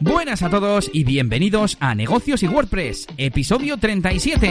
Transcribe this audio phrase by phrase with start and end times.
[0.00, 4.48] Buenas a todos y bienvenidos a Negocios y WordPress, episodio 37.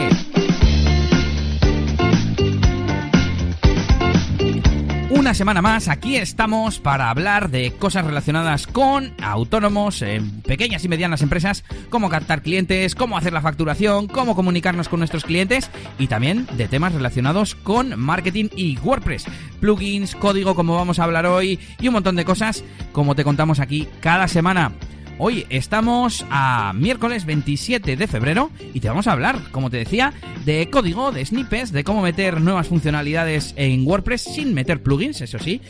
[5.08, 10.04] Una semana más, aquí estamos para hablar de cosas relacionadas con autónomos,
[10.46, 15.24] pequeñas y medianas empresas, cómo captar clientes, cómo hacer la facturación, cómo comunicarnos con nuestros
[15.24, 19.24] clientes y también de temas relacionados con marketing y WordPress,
[19.60, 22.62] plugins, código como vamos a hablar hoy y un montón de cosas
[22.92, 24.72] como te contamos aquí cada semana.
[25.20, 30.12] Hoy estamos a miércoles 27 de febrero y te vamos a hablar, como te decía,
[30.44, 35.40] de código, de snippets, de cómo meter nuevas funcionalidades en WordPress sin meter plugins, eso
[35.40, 35.60] sí.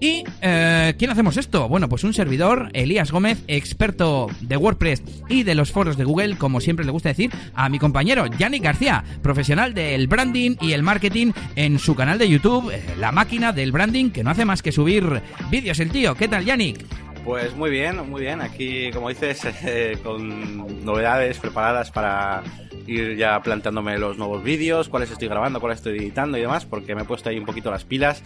[0.00, 1.68] ¿Y eh, quién hacemos esto?
[1.68, 6.38] Bueno, pues un servidor, Elías Gómez, experto de WordPress y de los foros de Google,
[6.38, 10.82] como siempre le gusta decir, a mi compañero Yannick García, profesional del branding y el
[10.82, 14.62] marketing en su canal de YouTube, eh, La Máquina del Branding, que no hace más
[14.62, 16.14] que subir vídeos el tío.
[16.14, 16.86] ¿Qué tal, Yannick?
[17.24, 18.42] Pues muy bien, muy bien.
[18.42, 22.42] Aquí, como dices, eh, con novedades preparadas para
[22.86, 26.94] ir ya planteándome los nuevos vídeos, cuáles estoy grabando, cuáles estoy editando y demás, porque
[26.94, 28.22] me he puesto ahí un poquito las pilas.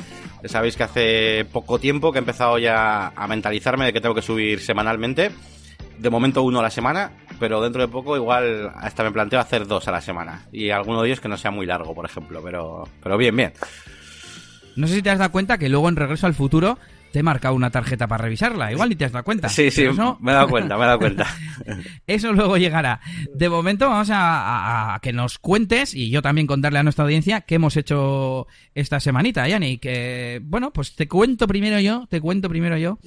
[0.47, 4.23] Sabéis que hace poco tiempo que he empezado ya a mentalizarme de que tengo que
[4.23, 5.31] subir semanalmente.
[5.97, 9.69] De momento uno a la semana, pero dentro de poco igual hasta me planteo hacer
[9.69, 10.47] dos a la semana.
[10.51, 13.53] Y alguno de ellos que no sea muy largo, por ejemplo, pero, pero bien, bien.
[14.75, 16.79] No sé si te has dado cuenta que luego en Regreso al Futuro
[17.13, 18.73] te he marcado una tarjeta para revisarla.
[18.73, 19.49] Igual ni te has dado cuenta.
[19.49, 19.87] Sí, sí,
[20.21, 21.27] me he dado cuenta, me he dado cuenta.
[22.07, 23.01] eso luego llegará.
[23.35, 27.57] De momento vamos a, que nos cuentes y yo también contarle a nuestra audiencia qué
[27.57, 29.79] hemos hecho esta semanita, Yanni.
[29.79, 32.99] Que, bueno, pues te cuento primero yo, te cuento primero yo,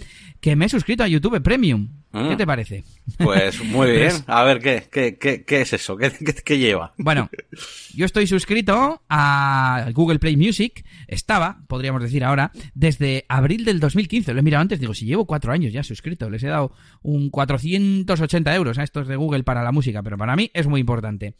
[0.41, 1.89] que me he suscrito a YouTube Premium.
[2.11, 2.47] ¿Qué te mm.
[2.47, 2.83] parece?
[3.17, 4.11] Pues muy bien.
[4.27, 5.95] A ver, ¿qué, qué, qué, qué es eso?
[5.95, 6.11] ¿Qué,
[6.43, 6.93] ¿Qué, lleva?
[6.97, 7.29] Bueno,
[7.93, 10.83] yo estoy suscrito a Google Play Music.
[11.07, 14.33] Estaba, podríamos decir ahora, desde abril del 2015.
[14.33, 16.29] Lo he mirado antes, digo, si llevo cuatro años ya suscrito.
[16.29, 20.35] Les he dado un 480 euros a estos de Google para la música, pero para
[20.35, 21.35] mí es muy importante.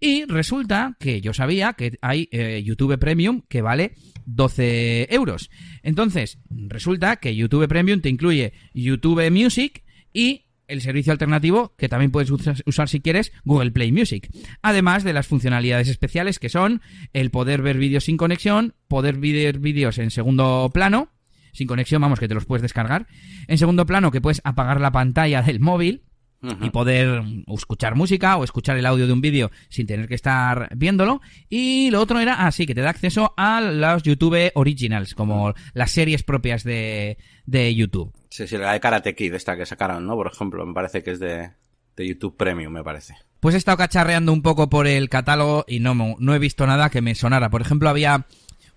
[0.00, 3.94] Y resulta que yo sabía que hay eh, YouTube Premium que vale
[4.34, 5.50] 12 euros.
[5.82, 12.12] Entonces, resulta que YouTube Premium te incluye YouTube Music y el servicio alternativo que también
[12.12, 14.30] puedes usar si quieres, Google Play Music.
[14.62, 16.80] Además de las funcionalidades especiales que son
[17.12, 21.10] el poder ver vídeos sin conexión, poder ver vídeos en segundo plano,
[21.52, 23.08] sin conexión, vamos, que te los puedes descargar.
[23.48, 26.04] En segundo plano, que puedes apagar la pantalla del móvil
[26.42, 30.68] y poder escuchar música o escuchar el audio de un vídeo sin tener que estar
[30.76, 31.20] viéndolo.
[31.48, 35.90] Y lo otro era, así, que te da acceso a los YouTube Originals, como las
[35.90, 38.12] series propias de, de YouTube.
[38.30, 40.14] Sí, sí, la de Karate Kid, esta que sacaron, ¿no?
[40.14, 41.50] Por ejemplo, me parece que es de,
[41.96, 43.14] de YouTube Premium, me parece.
[43.40, 46.90] Pues he estado cacharreando un poco por el catálogo y no, no he visto nada
[46.90, 47.50] que me sonara.
[47.50, 48.26] Por ejemplo, había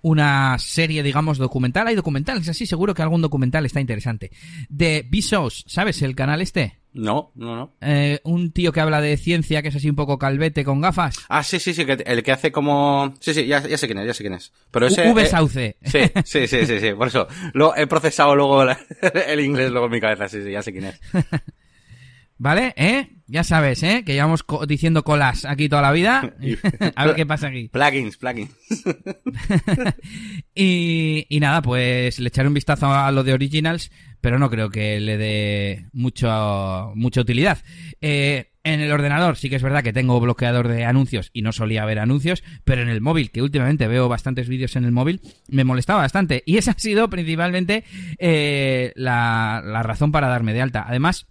[0.04, 1.88] una serie, digamos, documental.
[1.88, 4.32] Hay documentales así, seguro que algún documental está interesante.
[4.70, 6.80] De Vsauce, ¿sabes el canal este?
[6.92, 7.74] No, no, no.
[7.82, 11.16] Eh, un tío que habla de ciencia, que es así un poco calvete con gafas.
[11.28, 13.14] Ah, sí, sí, sí, el que hace como...
[13.20, 14.52] Sí, sí, ya, sé quién es, ya sé quién es.
[14.70, 15.12] Pero ese...
[15.12, 15.78] V Sauce.
[15.84, 17.28] sí, sí, sí, sí, sí, por eso.
[17.54, 18.64] Lo he procesado luego
[19.28, 21.00] el inglés luego en mi cabeza, sí, sí, ya sé quién es.
[22.38, 22.74] ¿Vale?
[22.76, 23.10] ¿Eh?
[23.28, 24.04] Ya sabes, ¿eh?
[24.06, 26.34] Que llevamos diciendo colas aquí toda la vida.
[26.96, 27.68] a ver qué pasa aquí.
[27.72, 28.52] Plugins, plugins.
[30.54, 33.92] y, y nada, pues le echaré un vistazo a lo de Originals,
[34.22, 37.60] pero no creo que le dé mucho, mucha utilidad.
[38.02, 41.52] Eh, en el ordenador sí que es verdad que tengo bloqueador de anuncios y no
[41.52, 45.20] solía ver anuncios, pero en el móvil, que últimamente veo bastantes vídeos en el móvil,
[45.50, 46.44] me molestaba bastante.
[46.46, 47.84] Y esa ha sido principalmente
[48.18, 50.86] eh, la, la razón para darme de alta.
[50.88, 51.28] Además,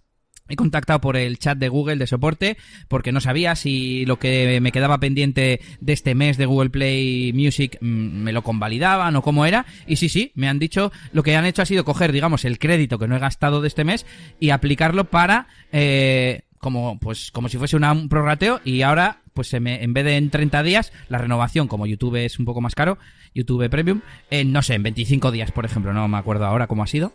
[0.53, 4.59] He contactado por el chat de Google de soporte porque no sabía si lo que
[4.61, 9.23] me quedaba pendiente de este mes de Google Play Music mm, me lo convalidaban o
[9.23, 9.65] cómo era.
[9.87, 12.59] Y sí, sí, me han dicho, lo que han hecho ha sido coger, digamos, el
[12.59, 14.05] crédito que no he gastado de este mes
[14.39, 19.59] y aplicarlo para, eh, como, pues, como si fuese un prorrateo y ahora, pues se
[19.59, 22.75] me, en vez de en 30 días, la renovación, como YouTube es un poco más
[22.75, 22.99] caro,
[23.33, 26.83] YouTube Premium, en, no sé, en 25 días, por ejemplo, no me acuerdo ahora cómo
[26.83, 27.13] ha sido.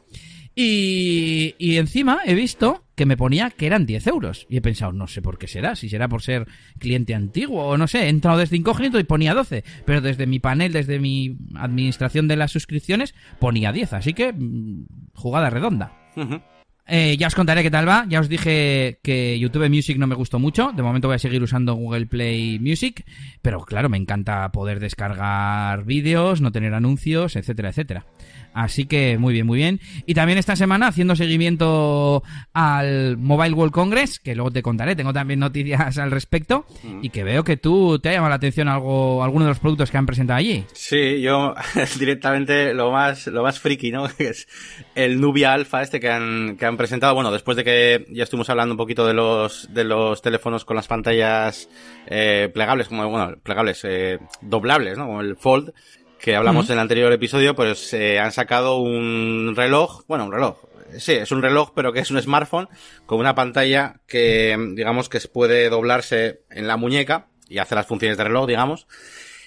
[0.60, 4.44] Y, y encima he visto que me ponía que eran 10 euros.
[4.50, 6.48] Y he pensado, no sé por qué será, si será por ser
[6.80, 10.40] cliente antiguo o no sé, he entrado desde incógnito y ponía 12, pero desde mi
[10.40, 15.92] panel, desde mi administración de las suscripciones, ponía 10, así que mm, jugada redonda.
[16.90, 18.06] Eh, ya os contaré qué tal va.
[18.08, 20.72] Ya os dije que YouTube Music no me gustó mucho.
[20.74, 23.04] De momento voy a seguir usando Google Play Music.
[23.42, 28.06] Pero claro, me encanta poder descargar vídeos, no tener anuncios, etcétera, etcétera.
[28.58, 29.78] Así que muy bien, muy bien.
[30.04, 35.12] Y también esta semana haciendo seguimiento al Mobile World Congress, que luego te contaré, tengo
[35.12, 36.66] también noticias al respecto,
[37.00, 39.92] y que veo que tú te ha llamado la atención algo, alguno de los productos
[39.92, 40.64] que han presentado allí.
[40.72, 41.54] Sí, yo
[42.00, 44.08] directamente lo más, lo más friki, ¿no?
[44.18, 44.48] Que es
[44.96, 48.50] el Nubia Alpha este que han, que han presentado, bueno, después de que ya estuvimos
[48.50, 51.68] hablando un poquito de los, de los teléfonos con las pantallas
[52.08, 55.06] eh, plegables, como, bueno, plegables, eh, doblables, ¿no?
[55.06, 55.72] Como el Fold,
[56.18, 60.58] que hablamos en el anterior episodio, pues eh, han sacado un reloj, bueno, un reloj,
[60.98, 62.68] sí, es un reloj, pero que es un smartphone
[63.06, 68.18] con una pantalla que, digamos, que puede doblarse en la muñeca y hace las funciones
[68.18, 68.86] de reloj, digamos.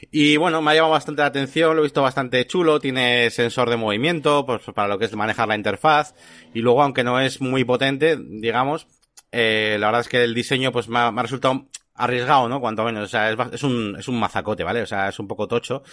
[0.09, 3.69] Y bueno, me ha llamado bastante la atención, lo he visto bastante chulo, tiene sensor
[3.69, 6.15] de movimiento, pues para lo que es manejar la interfaz.
[6.53, 8.87] Y luego, aunque no es muy potente, digamos,
[9.31, 12.59] eh, la verdad es que el diseño pues me ha, resultado arriesgado, ¿no?
[12.59, 14.81] Cuanto menos, o sea, es, es, un, es un mazacote, ¿vale?
[14.81, 15.83] O sea, es un poco tocho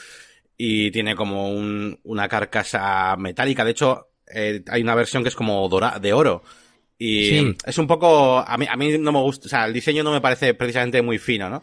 [0.61, 3.65] y tiene como un, una carcasa metálica.
[3.65, 6.43] De hecho, eh, hay una versión que es como dora, de oro.
[6.99, 10.03] Y es un poco, a mí, a mí no me gusta, o sea, el diseño
[10.03, 11.63] no me parece precisamente muy fino, ¿no?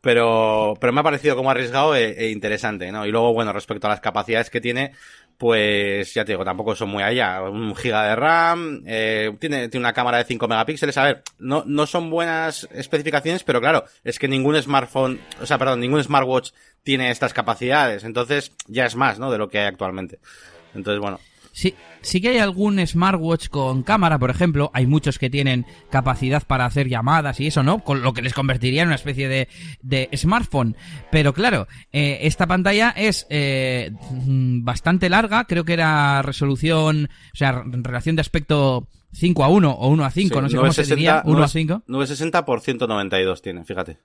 [0.00, 3.04] Pero, pero me ha parecido como arriesgado e, e interesante, ¿no?
[3.04, 4.92] Y luego, bueno, respecto a las capacidades que tiene,
[5.38, 7.42] pues ya te digo, tampoco son muy allá.
[7.42, 10.98] Un giga de RAM, eh, tiene, tiene una cámara de 5 megapíxeles.
[10.98, 15.58] A ver, no, no son buenas especificaciones, pero claro, es que ningún smartphone, o sea,
[15.58, 16.50] perdón, ningún smartwatch
[16.82, 18.02] tiene estas capacidades.
[18.02, 19.30] Entonces, ya es más, ¿no?
[19.30, 20.18] De lo que hay actualmente.
[20.74, 21.20] Entonces, bueno.
[21.58, 24.70] Sí, sí que hay algún smartwatch con cámara, por ejemplo.
[24.74, 27.82] Hay muchos que tienen capacidad para hacer llamadas y eso, ¿no?
[27.82, 29.48] Con lo que les convertiría en una especie de,
[29.82, 30.76] de smartphone.
[31.10, 35.46] Pero claro, eh, esta pantalla es eh, bastante larga.
[35.46, 40.10] Creo que era resolución, o sea, relación de aspecto 5 a 1 o 1 a
[40.12, 41.22] 5, no sé cómo se diría.
[41.24, 41.82] 1 a 5.
[41.88, 43.98] 960 por 192 tiene, fíjate.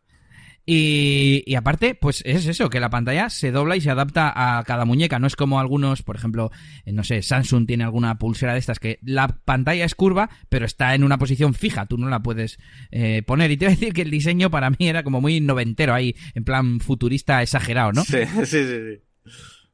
[0.66, 4.64] Y, y, aparte, pues es eso, que la pantalla se dobla y se adapta a
[4.64, 5.20] cada muñeca.
[5.20, 6.52] No es como algunos, por ejemplo,
[6.86, 10.66] eh, no sé, Samsung tiene alguna pulsera de estas que la pantalla es curva, pero
[10.66, 12.60] está en una posición fija, tú no la puedes
[12.92, 13.52] eh, poner.
[13.52, 16.16] Y te voy a decir que el diseño para mí era como muy noventero ahí,
[16.34, 18.04] en plan futurista exagerado, ¿no?
[18.06, 18.66] Sí, sí, sí.
[18.66, 19.32] sí.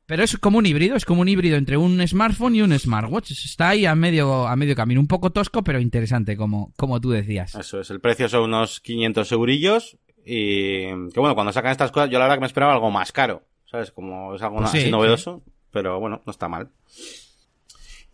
[0.10, 3.30] Pero es como un híbrido, es como un híbrido entre un smartphone y un smartwatch.
[3.30, 5.00] Está ahí a medio, a medio camino.
[5.00, 7.54] Un poco tosco, pero interesante, como, como tú decías.
[7.54, 7.92] Eso es.
[7.92, 10.00] El precio son unos 500 eurillos
[10.32, 13.12] y que bueno, cuando sacan estas cosas, yo la verdad que me esperaba algo más
[13.12, 13.92] caro, ¿sabes?
[13.92, 15.42] Como es algo pues así novedoso,
[15.72, 16.70] pero bueno, no está mal.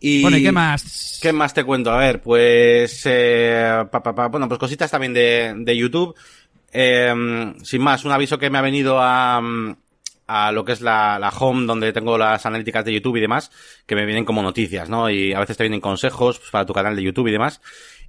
[0.00, 1.18] Y bueno, ¿y qué más?
[1.20, 1.90] ¿Qué más te cuento?
[1.90, 3.84] A ver, pues, eh,
[4.30, 6.14] bueno, pues cositas también de, de YouTube.
[6.72, 9.42] Eh, sin más, un aviso que me ha venido a,
[10.26, 13.50] a lo que es la, la home donde tengo las analíticas de YouTube y demás,
[13.86, 15.10] que me vienen como noticias, ¿no?
[15.10, 17.60] Y a veces te vienen consejos pues, para tu canal de YouTube y demás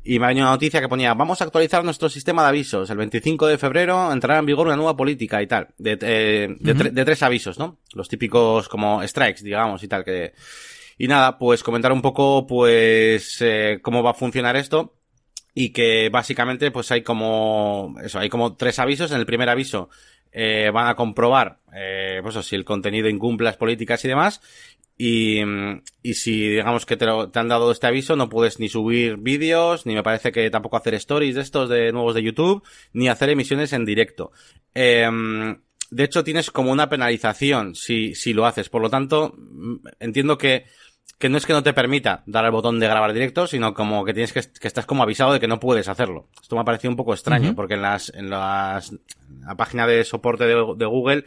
[0.04, 2.90] y me ha venido una noticia que ponía, vamos a actualizar nuestro sistema de avisos.
[2.90, 5.68] El 25 de febrero entrará en vigor una nueva política y tal.
[5.78, 7.80] De, eh, de, tres avisos, ¿no?
[7.94, 10.06] Los típicos como strikes, digamos, y tal.
[10.06, 10.34] que
[10.98, 14.94] Y nada, pues comentar un poco, pues, eh, cómo va a funcionar esto.
[15.54, 19.12] Y que básicamente, pues hay como, eso, hay como tres avisos.
[19.12, 19.90] En el primer aviso,
[20.32, 24.42] eh, van a comprobar, eh, pues si el contenido incumple las políticas y demás.
[24.98, 25.42] Y,
[26.02, 29.86] y si digamos que te, te, han dado este aviso, no puedes ni subir vídeos,
[29.86, 32.64] ni me parece que tampoco hacer stories de estos de nuevos de YouTube,
[32.94, 34.32] ni hacer emisiones en directo.
[34.74, 35.08] Eh,
[35.90, 38.70] de hecho, tienes como una penalización si, si lo haces.
[38.70, 39.36] Por lo tanto,
[40.00, 40.66] entiendo que,
[41.18, 44.04] que no es que no te permita dar al botón de grabar directo, sino como
[44.04, 46.28] que tienes que, que estás como avisado de que no puedes hacerlo.
[46.42, 48.94] Esto me ha parecido un poco extraño, porque en las, en las,
[49.40, 51.26] la página de soporte de, de Google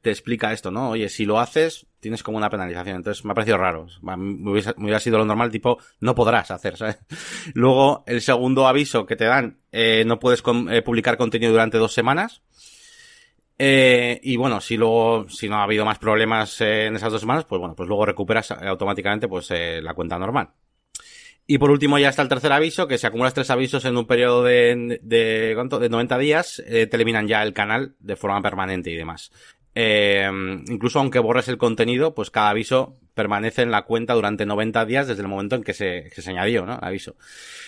[0.00, 0.90] te explica esto, ¿no?
[0.90, 2.96] Oye, si lo haces, tienes como una penalización.
[2.96, 3.86] Entonces me ha parecido raro.
[4.02, 6.98] Me hubiera, sido lo normal, tipo, no podrás hacer, ¿sabes?
[7.54, 11.92] Luego, el segundo aviso que te dan, eh, no puedes eh, publicar contenido durante dos
[11.92, 12.42] semanas.
[13.60, 17.44] Eh, y bueno, si luego, si no ha habido más problemas en esas dos semanas,
[17.44, 20.50] pues bueno, pues luego recuperas automáticamente pues la cuenta normal.
[21.44, 24.06] Y por último ya está el tercer aviso, que si acumulas tres avisos en un
[24.06, 28.96] periodo de, de, de 90 días, te eliminan ya el canal de forma permanente y
[28.96, 29.32] demás.
[29.74, 30.28] Eh,
[30.68, 35.08] incluso aunque borres el contenido, pues cada aviso permanece en la cuenta durante 90 días
[35.08, 36.78] desde el momento en que se, que se añadió, ¿no?
[36.80, 37.16] aviso.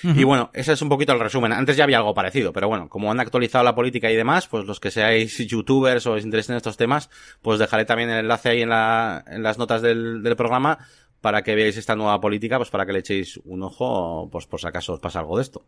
[0.05, 1.53] Y bueno, ese es un poquito el resumen.
[1.53, 4.65] Antes ya había algo parecido, pero bueno, como han actualizado la política y demás, pues
[4.65, 7.11] los que seáis youtubers o os interesen en estos temas,
[7.43, 10.79] pues dejaré también el enlace ahí en, la, en las notas del, del programa
[11.21, 14.61] para que veáis esta nueva política, pues para que le echéis un ojo, pues por
[14.61, 15.65] si acaso os pasa algo de esto.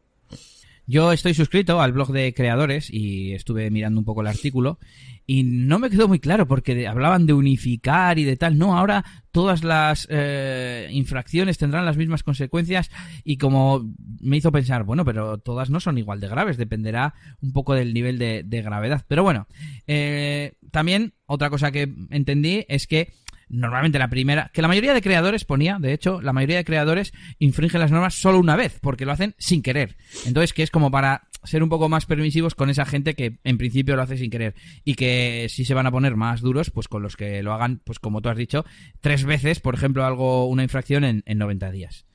[0.86, 4.78] Yo estoy suscrito al blog de creadores y estuve mirando un poco el artículo
[5.26, 8.58] y no me quedó muy claro porque hablaban de unificar y de tal.
[8.58, 12.90] No, ahora todas las eh, infracciones tendrán las mismas consecuencias
[13.24, 17.52] y como me hizo pensar, bueno, pero todas no son igual de graves, dependerá un
[17.52, 19.04] poco del nivel de, gravedad.
[19.08, 19.46] Pero bueno,
[19.86, 23.12] eh, también otra cosa que entendí es que
[23.52, 27.12] normalmente la primera, que la mayoría de creadores ponía, de hecho, la mayoría de creadores
[27.38, 29.96] infringen las normas solo una vez, porque lo hacen sin querer.
[30.26, 33.58] Entonces, que es como para ser un poco más permisivos con esa gente que en
[33.58, 34.54] principio lo hace sin querer
[34.84, 37.80] y que si se van a poner más duros, pues con los que lo hagan,
[37.84, 38.64] pues como tú has dicho,
[39.00, 42.06] tres veces, por ejemplo, algo, una infracción en, en 90 días.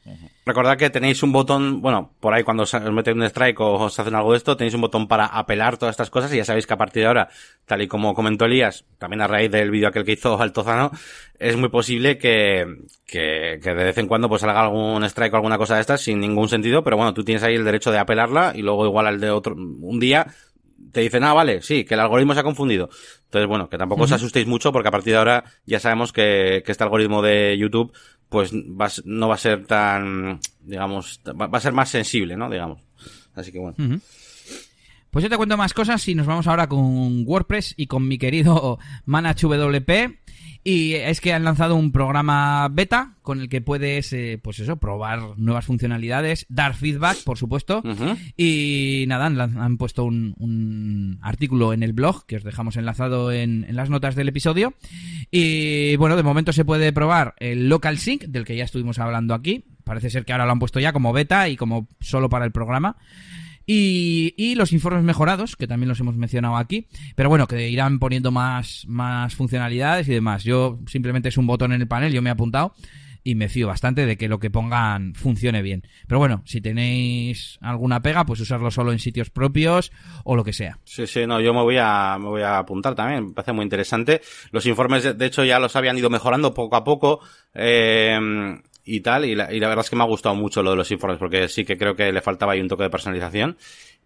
[0.45, 3.99] Recordad que tenéis un botón, bueno, por ahí cuando os meten un strike o os
[3.99, 6.65] hacen algo de esto, tenéis un botón para apelar todas estas cosas y ya sabéis
[6.65, 7.27] que a partir de ahora,
[7.65, 10.91] tal y como comentó Elías, también a raíz del vídeo aquel que hizo Altozano,
[11.37, 12.65] es muy posible que,
[13.05, 15.99] que, que, de vez en cuando pues salga algún strike o alguna cosa de estas
[15.99, 19.07] sin ningún sentido, pero bueno, tú tienes ahí el derecho de apelarla y luego igual
[19.07, 20.27] al de otro, un día
[20.91, 22.89] te dicen, ah, vale, sí, que el algoritmo se ha confundido.
[23.25, 24.07] Entonces, bueno, que tampoco uh -huh.
[24.07, 27.57] os asustéis mucho porque a partir de ahora ya sabemos que, que este algoritmo de
[27.57, 27.93] YouTube
[28.29, 32.49] pues va, no va a ser tan, digamos, va, va, a ser más sensible, ¿no?
[32.49, 32.81] Digamos.
[33.35, 33.75] Así que bueno.
[33.79, 34.01] Uh -huh.
[35.11, 38.17] Pues yo te cuento más cosas y nos vamos ahora con WordPress y con mi
[38.17, 39.89] querido ManageWP.
[40.63, 44.77] Y es que han lanzado un programa beta con el que puedes, eh, pues eso,
[44.77, 47.81] probar nuevas funcionalidades, dar feedback, por supuesto.
[47.83, 48.17] Uh -huh.
[48.37, 53.31] Y nada, han, han puesto un, un, artículo en el blog que os dejamos enlazado
[53.31, 54.73] en, en, las notas del episodio.
[55.31, 59.33] Y bueno, de momento se puede probar el Local Sync, del que ya estuvimos hablando
[59.33, 59.65] aquí.
[59.83, 62.51] Parece ser que ahora lo han puesto ya como beta y como solo para el
[62.51, 62.97] programa.
[63.69, 67.99] Y, y, los informes mejorados, que también los hemos mencionado aquí, pero bueno, que irán
[67.99, 70.45] poniendo más, más funcionalidades y demás.
[70.45, 72.73] Yo simplemente es un botón en el panel, yo me he apuntado
[73.27, 75.85] y me fío bastante de que lo que pongan funcione bien.
[76.07, 79.91] Pero bueno, si tenéis alguna pega, pues usarlo solo en sitios propios
[80.23, 80.79] o lo que sea.
[80.85, 83.63] Sí, sí, no, yo me voy a, me voy a apuntar también, me parece muy
[83.63, 84.21] interesante.
[84.51, 87.19] Los informes, de hecho, ya los habían ido mejorando poco a poco.
[87.53, 88.17] Eh,
[88.87, 90.77] y tal, y la, y la verdad es que me ha gustado mucho lo de
[90.77, 93.57] los informes, porque sí que creo que le faltaba ahí un toque de personalización.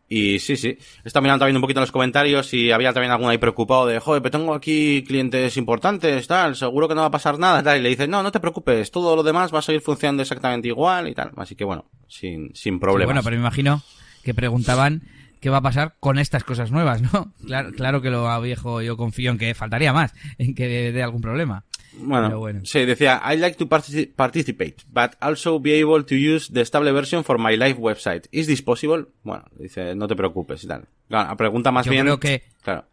[0.09, 0.69] Y sí, sí.
[0.69, 3.85] He estado mirando también un poquito en los comentarios y había también alguno ahí preocupado
[3.85, 7.63] de, joder, pero tengo aquí clientes importantes, tal, seguro que no va a pasar nada,
[7.63, 7.79] tal.
[7.79, 10.67] Y le dice, no, no te preocupes, todo lo demás va a seguir funcionando exactamente
[10.67, 11.31] igual y tal.
[11.37, 13.03] Así que bueno, sin, sin problemas.
[13.03, 13.83] Sí, bueno, pero me imagino
[14.23, 15.03] que preguntaban
[15.39, 17.33] qué va a pasar con estas cosas nuevas, ¿no?
[17.45, 21.21] Claro, claro que lo viejo yo confío en que faltaría más, en que dé algún
[21.21, 21.63] problema.
[21.93, 26.51] Bueno, bueno, sí, decía, I like to partic participate, but also be able to use
[26.51, 28.27] the stable version for my live website.
[28.31, 29.05] Is this possible?
[29.23, 30.87] Bueno, dice, no te preocupes y tal.
[31.09, 32.05] Claro, pregunta más yo bien.
[32.05, 32.85] Creo que, claro.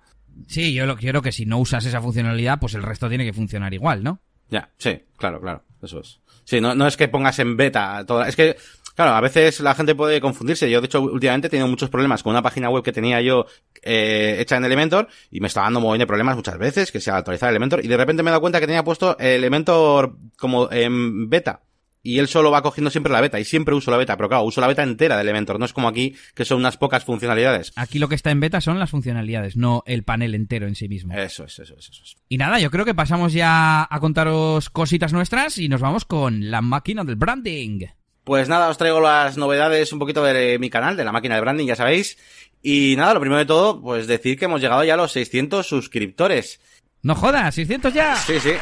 [0.47, 3.33] Sí, yo lo, creo que si no usas esa funcionalidad, pues el resto tiene que
[3.33, 4.21] funcionar igual, ¿no?
[4.50, 6.21] Ya, sí, claro, claro, eso es.
[6.45, 8.57] Sí, no, no es que pongas en beta toda, es que
[8.99, 10.69] Claro, a veces la gente puede confundirse.
[10.69, 13.47] Yo, de hecho, últimamente he tenido muchos problemas con una página web que tenía yo
[13.81, 16.99] eh, hecha en Elementor y me estaba dando un montón de problemas muchas veces que
[16.99, 20.69] se actualizaba Elementor y de repente me he dado cuenta que tenía puesto Elementor como
[20.73, 21.61] en beta.
[22.02, 24.43] Y él solo va cogiendo siempre la beta y siempre uso la beta, pero claro,
[24.43, 27.71] uso la beta entera de Elementor, no es como aquí que son unas pocas funcionalidades.
[27.76, 30.88] Aquí lo que está en beta son las funcionalidades, no el panel entero en sí
[30.88, 31.14] mismo.
[31.14, 32.17] Eso es, eso es, eso es.
[32.28, 36.50] Y nada, yo creo que pasamos ya a contaros cositas nuestras y nos vamos con
[36.50, 37.87] la máquina del branding.
[38.28, 41.40] Pues nada, os traigo las novedades un poquito de mi canal, de la máquina de
[41.40, 42.18] branding, ya sabéis.
[42.62, 45.66] Y nada, lo primero de todo, pues decir que hemos llegado ya a los 600
[45.66, 46.61] suscriptores.
[47.00, 48.16] No jodas, 600 ya.
[48.16, 48.52] Sí, sí.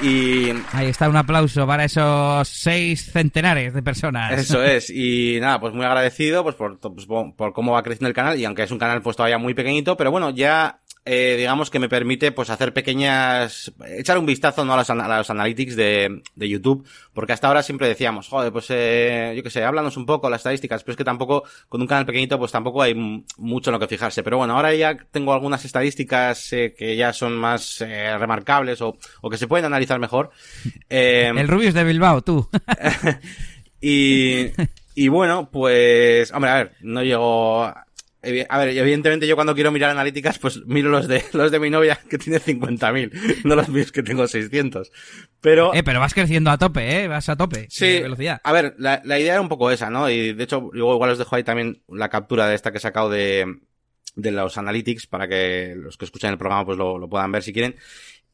[0.00, 0.52] Y...
[0.72, 4.32] Ahí está un aplauso para esos seis centenares de personas.
[4.32, 4.88] Eso es.
[4.88, 8.40] Y nada, pues muy agradecido pues por, pues por cómo va creciendo el canal.
[8.40, 11.78] Y aunque es un canal pues todavía muy pequeñito, pero bueno, ya eh, digamos que
[11.78, 16.22] me permite pues hacer pequeñas echar un vistazo no a los, a los analytics de,
[16.34, 20.04] de, YouTube porque hasta ahora siempre decíamos joder pues eh, yo qué sé háblanos un
[20.04, 23.70] poco las estadísticas pero es que tampoco con un canal pequeñito pues tampoco hay mucho
[23.70, 24.22] en lo que fijarse.
[24.22, 28.96] Pero bueno ahora ya tengo algunas estadísticas eh, que ya son más eh, remarcables o,
[29.20, 30.30] o, que se pueden analizar mejor.
[30.88, 32.48] Eh, el Rubius de Bilbao tú.
[33.80, 34.50] y
[34.94, 37.72] y bueno pues hombre a ver no llego
[38.48, 41.70] a ver, evidentemente yo cuando quiero mirar analíticas, pues miro los de, los de mi
[41.70, 44.90] novia que tiene 50.000, no los míos que tengo 600.
[45.40, 45.74] Pero...
[45.74, 47.66] Eh, pero vas creciendo a tope, eh, vas a tope.
[47.70, 48.00] Sí.
[48.00, 48.40] velocidad.
[48.42, 50.10] A ver, la, la idea era un poco esa, ¿no?
[50.10, 52.80] Y de hecho, luego igual os dejo ahí también la captura de esta que he
[52.80, 53.60] sacado de,
[54.16, 57.42] de los analytics para que los que escuchan el programa pues lo, lo puedan ver
[57.42, 57.76] si quieren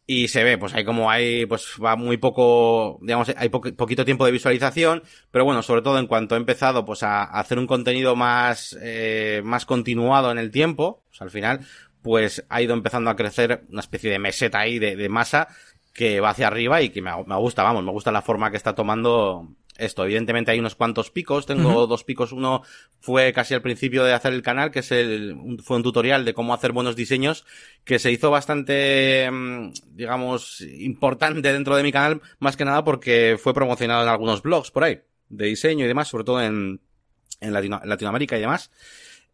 [0.06, 4.04] y se ve, pues hay como hay, pues va muy poco, digamos, hay po poquito
[4.04, 7.58] tiempo de visualización, pero bueno, sobre todo en cuanto he empezado, pues a, a hacer
[7.58, 11.60] un contenido más, eh, más continuado en el tiempo, pues al final,
[12.02, 15.48] pues ha ido empezando a crecer una especie de meseta ahí de, de masa
[15.92, 18.56] que va hacia arriba y que me, me, gusta, vamos, me gusta la forma que
[18.56, 19.48] está tomando
[19.84, 20.04] esto.
[20.04, 21.88] Evidentemente hay unos cuantos picos, tengo uh -huh.
[21.88, 22.32] dos picos.
[22.32, 22.62] Uno
[23.00, 26.34] fue casi al principio de hacer el canal, que es el, fue un tutorial de
[26.34, 27.44] cómo hacer buenos diseños,
[27.84, 33.36] que se hizo bastante, mm, digamos, importante dentro de mi canal, más que nada porque
[33.42, 36.80] fue promocionado en algunos blogs por ahí, de diseño y demás, sobre todo en,
[37.40, 38.70] en, Latino, en Latinoamérica y demás.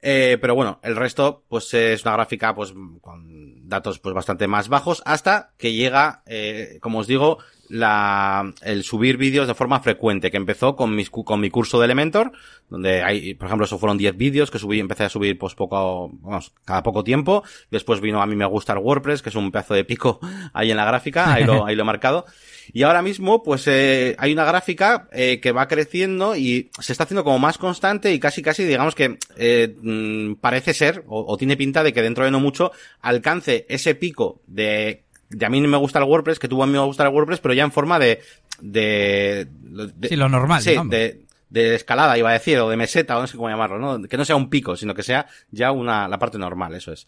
[0.01, 4.69] Eh, pero bueno, el resto, pues es una gráfica, pues, con datos, pues, bastante más
[4.69, 7.39] bajos, hasta que llega, eh, como os digo,
[7.69, 11.87] la, el subir vídeos de forma frecuente, que empezó con mis, con mi curso de
[11.87, 12.33] Elementor,
[12.71, 16.11] donde hay, por ejemplo, eso fueron 10 vídeos que subí, empecé a subir, pues, poco,
[16.21, 17.43] vamos, cada poco tiempo.
[17.71, 20.21] Después vino a mí me gusta el WordPress, que es un pedazo de pico
[20.53, 22.25] ahí en la gráfica, ahí lo, ahí lo he marcado.
[22.73, 27.05] Y ahora mismo, pues eh, hay una gráfica eh, que va creciendo y se está
[27.05, 31.37] haciendo como más constante y casi casi digamos que eh, mm, parece ser o, o,
[31.37, 35.61] tiene pinta de que dentro de no mucho alcance ese pico de de a mí
[35.61, 37.73] me gusta el WordPress, que tuvo a mí me gusta el WordPress, pero ya en
[37.73, 38.21] forma de...
[38.61, 40.63] de, de sí, lo normal.
[40.63, 43.79] Sí, de, de escalada, iba a decir, o de meseta, o no sé cómo llamarlo,
[43.79, 44.09] ¿no?
[44.09, 47.07] Que no sea un pico, sino que sea ya una, la parte normal, eso es.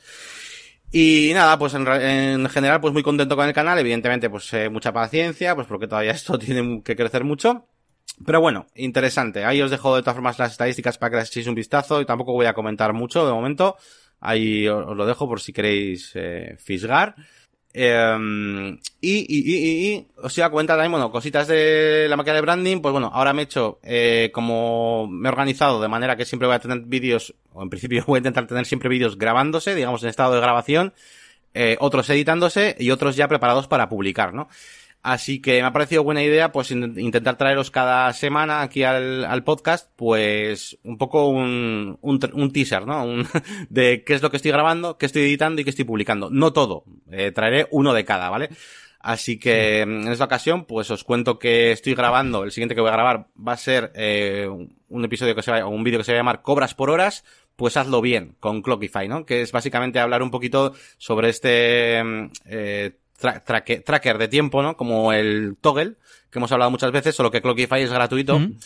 [0.93, 3.79] Y nada, pues en, en, general, pues muy contento con el canal.
[3.79, 7.67] Evidentemente, pues eh, mucha paciencia, pues porque todavía esto tiene que crecer mucho.
[8.25, 9.45] Pero bueno, interesante.
[9.45, 12.07] Ahí os dejo de todas formas las estadísticas para que les echéis un vistazo y
[12.07, 13.77] tampoco voy a comentar mucho de momento.
[14.21, 17.15] Ahí os lo dejo por si queréis eh, fisgar.
[17.73, 22.35] Eh, y, y, y, y, os iba a comentar también, bueno, cositas de la máquina
[22.35, 26.17] de branding, pues bueno, ahora me he hecho, eh, como me he organizado de manera
[26.17, 29.17] que siempre voy a tener vídeos, o en principio voy a intentar tener siempre vídeos
[29.17, 30.93] grabándose, digamos en estado de grabación,
[31.55, 34.49] eh, otros editándose y otros ya preparados para publicar, ¿no?
[35.03, 39.45] Así que me ha parecido buena idea, pues, intentar traeros cada semana aquí al, al
[39.45, 43.05] podcast, pues, un poco un, un, un teaser, ¿no?
[43.05, 43.27] Un,
[43.71, 46.29] de qué es lo que estoy grabando, qué estoy editando y qué estoy publicando.
[46.29, 46.85] No todo.
[47.11, 48.51] Eh, traeré uno de cada, ¿vale?
[49.01, 52.45] Así que en esta ocasión, pues os cuento que estoy grabando.
[52.45, 54.47] El siguiente que voy a grabar va a ser eh,
[54.91, 56.91] un episodio que se va, o un vídeo que se va a llamar Cobras por
[56.91, 57.25] horas.
[57.57, 59.25] Pues hazlo bien con Clockify, ¿no?
[59.25, 62.03] Que es básicamente hablar un poquito sobre este
[62.45, 64.77] eh, tra traque tracker de tiempo, ¿no?
[64.77, 65.95] Como el Toggle,
[66.31, 68.39] que hemos hablado muchas veces, solo que Clockify es gratuito.
[68.39, 68.57] Mm -hmm.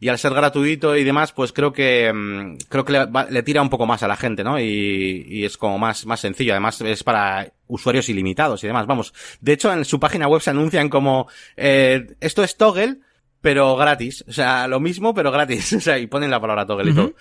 [0.00, 3.42] Y al ser gratuito y demás, pues creo que mmm, creo que le, va, le,
[3.42, 4.58] tira un poco más a la gente, ¿no?
[4.58, 6.52] Y, y, es como más, más sencillo.
[6.52, 8.86] Además, es para usuarios ilimitados y demás.
[8.86, 9.14] Vamos.
[9.40, 12.98] De hecho, en su página web se anuncian como eh, esto es Toggle,
[13.40, 14.24] pero gratis.
[14.28, 15.72] O sea, lo mismo, pero gratis.
[15.78, 17.14] O sea, y ponen la palabra Toggle y todo.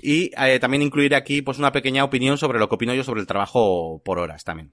[0.00, 3.20] Y eh, también incluiré aquí pues una pequeña opinión sobre lo que opino yo sobre
[3.20, 4.72] el trabajo por horas también.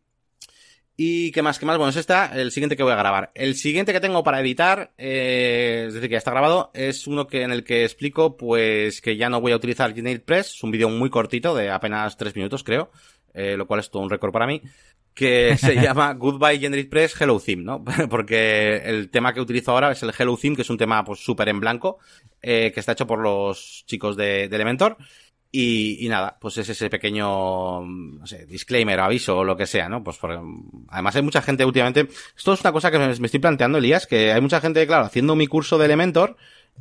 [0.97, 3.31] Y qué más, qué más, bueno, es esta, el siguiente que voy a grabar.
[3.35, 7.27] El siguiente que tengo para editar, eh, es decir, que ya está grabado, es uno
[7.27, 10.71] que en el que explico, pues, que ya no voy a utilizar GeneratePress, es un
[10.71, 12.91] vídeo muy cortito, de apenas tres minutos, creo,
[13.33, 14.61] eh, lo cual es todo un récord para mí,
[15.13, 17.83] que se llama Goodbye GeneratePress Hello Theme, ¿no?
[18.09, 21.19] Porque el tema que utilizo ahora es el Hello Theme, que es un tema, pues,
[21.19, 21.99] súper en blanco,
[22.41, 24.95] eh, que está hecho por los chicos de Elementor,
[25.57, 29.87] y, y, nada, pues es ese pequeño, no sé, disclaimer, aviso o lo que sea,
[29.87, 30.03] ¿no?
[30.03, 30.37] Pues por,
[30.89, 34.33] además hay mucha gente últimamente, esto es una cosa que me, estoy planteando, Elías, que
[34.33, 36.35] hay mucha gente, claro, haciendo mi curso de Elementor,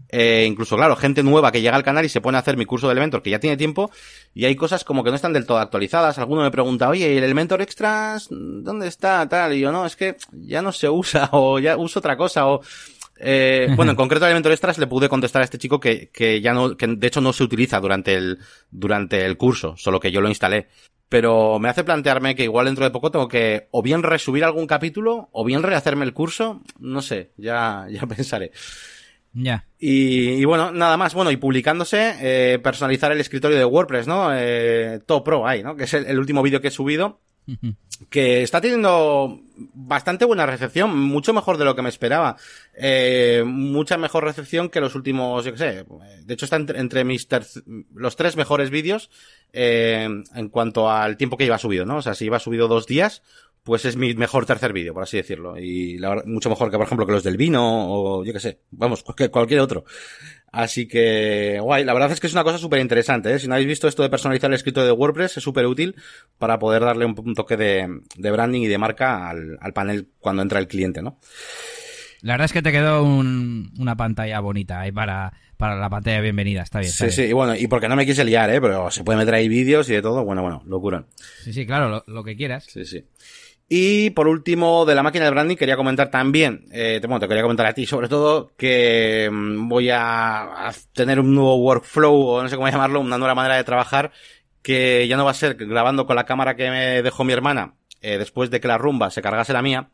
[0.08, 2.66] eh, incluso, claro, gente nueva que llega al canal y se pone a hacer mi
[2.66, 3.92] curso de Elementor, que ya tiene tiempo,
[4.34, 6.18] y hay cosas como que no están del todo actualizadas.
[6.18, 9.28] Alguno me pregunta, oye, ¿y el Elementor Extras dónde está?
[9.28, 12.48] Tal, y yo, no, es que ya no se usa, o ya uso otra cosa,
[12.48, 12.60] o
[13.18, 16.52] eh, bueno, en concreto Elementor Extras le pude contestar a este chico que, que ya
[16.52, 18.38] no, que de hecho no se utiliza durante el,
[18.70, 20.68] durante el curso, solo que yo lo instalé.
[21.08, 24.66] Pero me hace plantearme que igual dentro de poco tengo que o bien resubir algún
[24.66, 26.62] capítulo o bien rehacerme el curso.
[26.78, 28.50] No sé, ya, ya pensaré.
[29.32, 29.42] Ya.
[29.42, 29.64] Yeah.
[29.78, 31.12] Y, y, bueno, nada más.
[31.12, 34.30] Bueno, y publicándose, eh, personalizar el escritorio de WordPress, ¿no?
[34.32, 35.76] Eh, todo pro ahí, ¿no?
[35.76, 37.20] Que es el, el último vídeo que he subido
[38.10, 39.40] que está teniendo
[39.74, 42.36] bastante buena recepción, mucho mejor de lo que me esperaba.
[42.74, 45.86] Eh, mucha mejor recepción que los últimos, yo qué sé.
[46.24, 47.04] De hecho, está entre,
[47.94, 49.10] los tres mejores vídeos
[49.52, 51.98] eh, en cuanto al tiempo que iba subido, ¿no?
[51.98, 53.22] O sea, si iba subido dos días,
[53.64, 55.58] pues es mi mejor tercer vídeo, por así decirlo.
[55.58, 58.60] Y la, mucho mejor que, por ejemplo, que los del vino o yo qué sé.
[58.70, 59.84] Vamos, cualquier, cualquier otro.
[60.52, 63.38] Así que, guay, la verdad es que es una cosa súper interesante, ¿eh?
[63.38, 65.96] Si no habéis visto esto de personalizar el escritorio de WordPress, es súper útil
[66.38, 70.10] para poder darle un, un toque de, de, branding y de marca al, al, panel
[70.20, 71.18] cuando entra el cliente, ¿no?
[72.20, 76.16] La verdad es que te quedó un, una pantalla bonita ahí para, para la pantalla
[76.16, 76.90] de bienvenida, está bien.
[76.90, 77.28] Está sí, bien.
[77.28, 78.60] sí, y bueno, y porque no me quise liar, ¿eh?
[78.60, 81.06] Pero se puede meter ahí vídeos y de todo, bueno, bueno, locura.
[81.42, 82.66] Sí, sí, claro, lo, lo que quieras.
[82.68, 83.04] Sí, sí.
[83.68, 87.42] Y por último, de la máquina de branding, quería comentar también, eh, bueno, te quería
[87.42, 92.42] comentar a ti sobre todo, que mmm, voy a, a, tener un nuevo workflow, o
[92.42, 94.12] no sé cómo llamarlo, una nueva manera de trabajar,
[94.62, 97.74] que ya no va a ser grabando con la cámara que me dejó mi hermana,
[98.02, 99.88] eh, después de que la rumba se cargase la mía,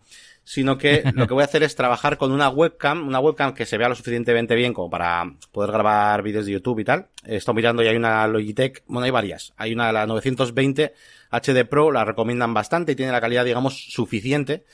[0.45, 3.67] sino que lo que voy a hacer es trabajar con una webcam, una webcam que
[3.67, 7.09] se vea lo suficientemente bien como para poder grabar vídeos de YouTube y tal.
[7.25, 9.53] Estado mirando y hay una Logitech, bueno, hay varias.
[9.57, 10.95] Hay una, la 920
[11.31, 14.65] HD Pro, la recomiendan bastante y tiene la calidad, digamos, suficiente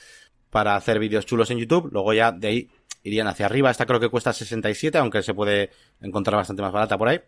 [0.49, 1.89] para hacer vídeos chulos en YouTube.
[1.91, 2.69] Luego ya de ahí
[3.03, 3.71] irían hacia arriba.
[3.71, 7.19] Esta creo que cuesta 67, aunque se puede encontrar bastante más barata por ahí.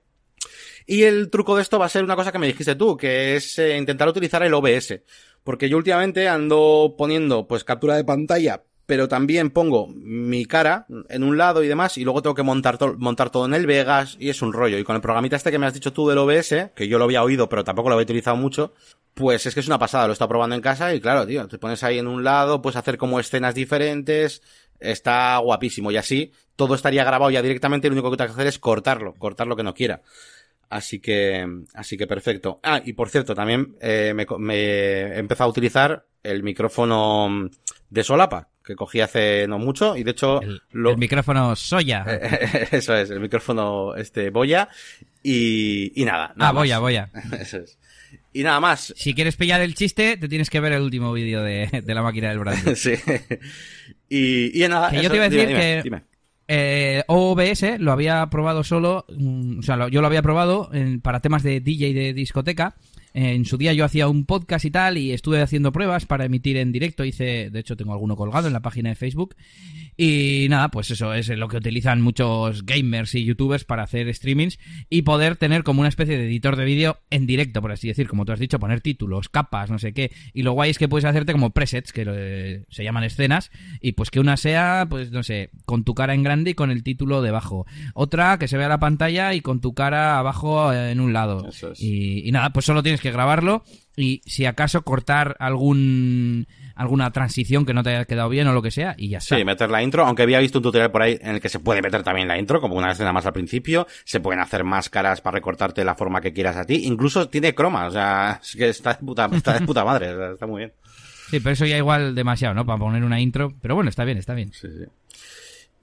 [0.86, 3.36] Y el truco de esto va a ser una cosa que me dijiste tú, que
[3.36, 5.02] es eh, intentar utilizar el OBS.
[5.43, 11.21] Porque yo últimamente ando poniendo pues captura de pantalla, pero también pongo mi cara en
[11.23, 14.30] un lado y demás, y luego tengo que montar, montar todo en el Vegas, y
[14.30, 14.80] es un rollo.
[14.80, 17.04] Y con el programita este que me has dicho tú del OBS, que yo lo
[17.04, 18.73] había oído, pero tampoco lo había utilizado mucho,
[19.13, 21.47] pues es que es una pasada, lo he estado probando en casa, y claro, tío,
[21.47, 24.41] te pones ahí en un lado, puedes hacer como escenas diferentes,
[24.80, 28.48] está guapísimo, y así todo estaría grabado ya directamente, lo único que tengo que hacer
[28.48, 30.02] es cortarlo, cortar lo que no quiera.
[30.69, 32.60] Así que, así que perfecto.
[32.63, 37.50] Ah, y por cierto, también eh, me, me he empezado a utilizar el micrófono
[37.89, 40.41] de solapa, que cogí hace no mucho, y de hecho...
[40.41, 40.91] El, lo...
[40.91, 42.04] el micrófono Soya.
[42.72, 44.67] Eso es, el micrófono este Boya,
[45.24, 46.34] y, y nada.
[46.36, 47.10] nada ah, Boya, Boya.
[47.39, 47.80] Eso es.
[48.34, 48.93] Y nada más.
[48.98, 52.04] Si quieres pillar el chiste, te tienes que ver el último vídeo de, de, la
[52.04, 52.76] máquina del Brasil.
[52.76, 52.95] sí.
[54.10, 54.89] Y, y nada.
[54.89, 55.82] Que yo te iba a decir dime, que...
[55.84, 56.09] dime.
[56.51, 60.99] Eh, OBS lo había probado solo, mm, o sea, lo, yo lo había probado en,
[60.99, 62.75] para temas de DJ de discoteca.
[63.21, 66.55] En su día yo hacía un podcast y tal y estuve haciendo pruebas para emitir
[66.55, 67.03] en directo.
[67.03, 69.36] Hice, de hecho, tengo alguno colgado en la página de Facebook.
[69.97, 74.58] Y nada, pues eso es lo que utilizan muchos gamers y youtubers para hacer streamings
[74.89, 78.08] y poder tener como una especie de editor de vídeo en directo, por así decir,
[78.08, 80.12] como tú has dicho, poner títulos, capas, no sé qué.
[80.34, 83.51] Y lo guay es que puedes hacerte como presets, que se llaman escenas,
[83.82, 86.71] y pues que una sea, pues no sé, con tu cara en grande y con
[86.71, 87.65] el título debajo.
[87.93, 91.49] Otra que se vea la pantalla y con tu cara abajo eh, en un lado.
[91.49, 91.82] Eso es.
[91.82, 93.63] Y, y nada, pues solo tienes que grabarlo
[93.95, 98.62] y si acaso cortar algún alguna transición que no te haya quedado bien o lo
[98.62, 99.36] que sea y ya está.
[99.36, 101.60] Sí, meter la intro, aunque había visto un tutorial por ahí en el que se
[101.60, 105.19] puede meter también la intro, como una escena más al principio, se pueden hacer máscaras
[105.19, 108.69] para recortarte la forma que quieras a ti, incluso tiene croma, o sea, es que
[108.69, 110.74] está de puta, está de puta madre, o sea, está muy bien.
[111.30, 112.65] Sí, pero eso ya igual demasiado, ¿no?
[112.65, 114.52] Para poner una intro, pero bueno, está bien, está bien.
[114.54, 114.86] Sí, sí.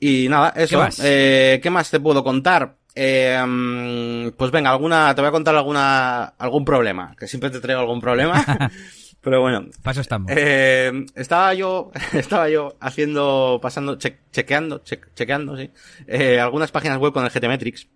[0.00, 0.70] Y nada, eso.
[0.70, 1.00] ¿Qué más?
[1.04, 2.76] Eh, ¿Qué más te puedo contar?
[2.98, 7.82] Eh, pues venga, alguna, te voy a contar alguna, algún problema, que siempre te traigo
[7.82, 8.42] algún problema.
[9.20, 9.66] Pero bueno.
[9.82, 10.32] Paso estamos.
[10.34, 15.70] Eh, estaba yo, estaba yo haciendo, pasando, che, chequeando, che, chequeando, sí,
[16.06, 17.86] eh, algunas páginas web con el GTmetrix.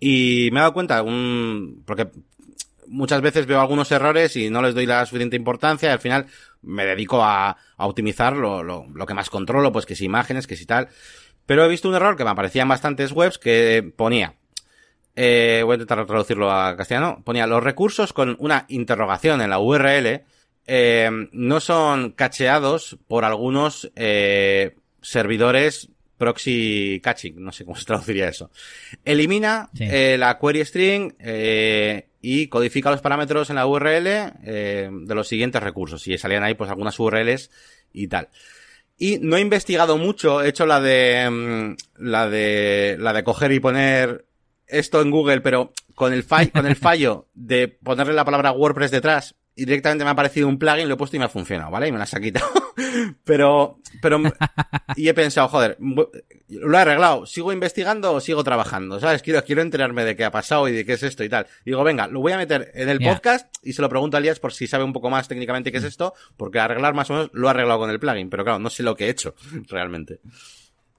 [0.00, 2.10] Y me he dado cuenta, un, porque
[2.88, 6.26] muchas veces veo algunos errores y no les doy la suficiente importancia y al final
[6.62, 10.48] me dedico a, a optimizar lo, lo, lo que más controlo, pues que si imágenes,
[10.48, 10.88] que si tal.
[11.46, 14.36] Pero he visto un error que me aparecía en bastantes webs que ponía,
[15.22, 19.58] eh, voy a intentar traducirlo a castellano, ponía los recursos con una interrogación en la
[19.58, 20.22] URL,
[20.66, 28.28] eh, no son cacheados por algunos eh, servidores proxy caching, no sé cómo se traduciría
[28.28, 28.50] eso.
[29.04, 29.84] Elimina Sí.
[29.90, 34.06] eh, la query string eh, y codifica los parámetros en la URL
[34.44, 36.06] eh, de los siguientes recursos.
[36.08, 37.50] Y salían ahí pues algunas URLs
[37.94, 38.28] y tal.
[38.98, 43.52] Y no he investigado mucho, he hecho la de mm, la de la de coger
[43.52, 44.26] y poner
[44.70, 48.90] esto en Google, pero con el fallo, con el fallo de ponerle la palabra WordPress
[48.90, 51.70] detrás y directamente me ha aparecido un plugin, lo he puesto y me ha funcionado,
[51.70, 51.88] ¿vale?
[51.88, 52.46] Y me las ha quitado.
[53.24, 54.22] pero, pero,
[54.96, 55.76] y he pensado, joder,
[56.48, 58.98] lo he arreglado, ¿sigo investigando o sigo trabajando?
[59.00, 59.20] ¿Sabes?
[59.22, 61.46] Quiero, quiero enterarme de qué ha pasado y de qué es esto y tal.
[61.64, 64.40] Digo, venga, lo voy a meter en el podcast y se lo pregunto a Elías
[64.40, 67.30] por si sabe un poco más técnicamente qué es esto, porque arreglar más o menos
[67.34, 69.34] lo he arreglado con el plugin, pero claro, no sé lo que he hecho,
[69.68, 70.20] realmente.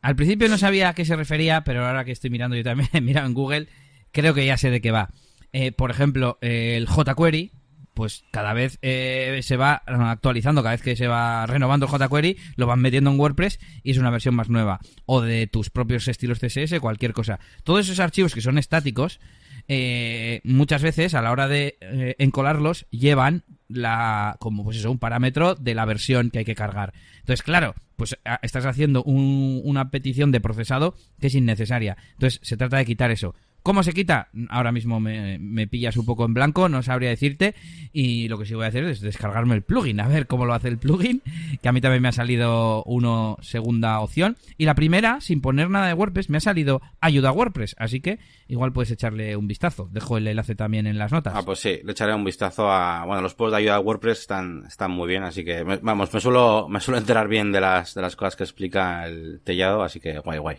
[0.02, 2.90] Al principio no sabía a qué se refería, pero ahora que estoy mirando yo también,
[2.94, 3.68] he mirado en Google,
[4.12, 5.10] creo que ya sé de qué va.
[5.54, 7.52] Eh, por ejemplo, el jQuery,
[7.94, 12.38] pues cada vez eh, se va actualizando, cada vez que se va renovando el jQuery,
[12.56, 14.80] lo van metiendo en WordPress y es una versión más nueva.
[15.06, 17.40] O de tus propios estilos CSS, cualquier cosa.
[17.64, 19.20] Todos esos archivos que son estáticos,
[19.68, 25.00] eh, muchas veces a la hora de eh, encolarlos llevan la como pues eso un
[25.00, 29.62] parámetro de la versión que hay que cargar entonces claro pues a- estás haciendo un-
[29.64, 31.98] una petición de procesado que es innecesaria.
[32.14, 34.30] Entonces se trata de quitar eso ¿Cómo se quita?
[34.50, 37.54] Ahora mismo me, me pillas un poco en blanco, no sabría decirte.
[37.94, 40.54] Y lo que sí voy a hacer es descargarme el plugin, a ver cómo lo
[40.54, 41.22] hace el plugin.
[41.62, 44.38] Que a mí también me ha salido uno segunda opción.
[44.58, 47.76] Y la primera, sin poner nada de WordPress, me ha salido ayuda a WordPress.
[47.78, 49.90] Así que igual puedes echarle un vistazo.
[49.92, 51.34] Dejo el enlace también en las notas.
[51.36, 54.22] Ah, pues sí, le echaré un vistazo a, bueno, los posts de ayuda a WordPress
[54.22, 57.94] están, están muy bien, así que, vamos, me suelo, me suelo enterar bien de las,
[57.94, 60.58] de las cosas que explica el tellado, así que guay, guay.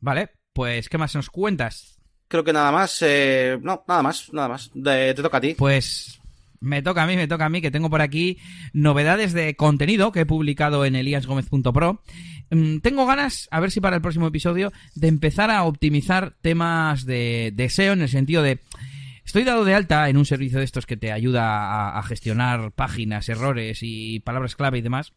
[0.00, 1.98] Vale, pues ¿qué más nos cuentas?
[2.28, 4.70] Creo que nada más, eh, no, nada más, nada más.
[4.74, 5.54] De- te toca a ti.
[5.56, 6.18] Pues
[6.60, 8.38] me toca a mí, me toca a mí, que tengo por aquí
[8.72, 12.02] novedades de contenido que he publicado en eliasgomez.pro.
[12.50, 17.04] Mm, Tengo ganas, a ver si para el próximo episodio, de empezar a optimizar temas
[17.04, 18.60] de, de SEO en el sentido de...
[19.24, 22.72] Estoy dado de alta en un servicio de estos que te ayuda a, a gestionar
[22.72, 25.12] páginas, errores y palabras clave y demás.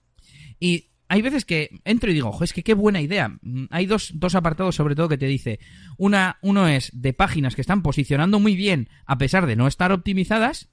[0.60, 3.30] Y hay veces que entro y digo, ojo, es que qué buena idea.
[3.42, 5.60] Mm, hay dos, dos apartados sobre todo que te dice.
[5.98, 9.92] Una, uno es de páginas que están posicionando muy bien a pesar de no estar
[9.92, 10.70] optimizadas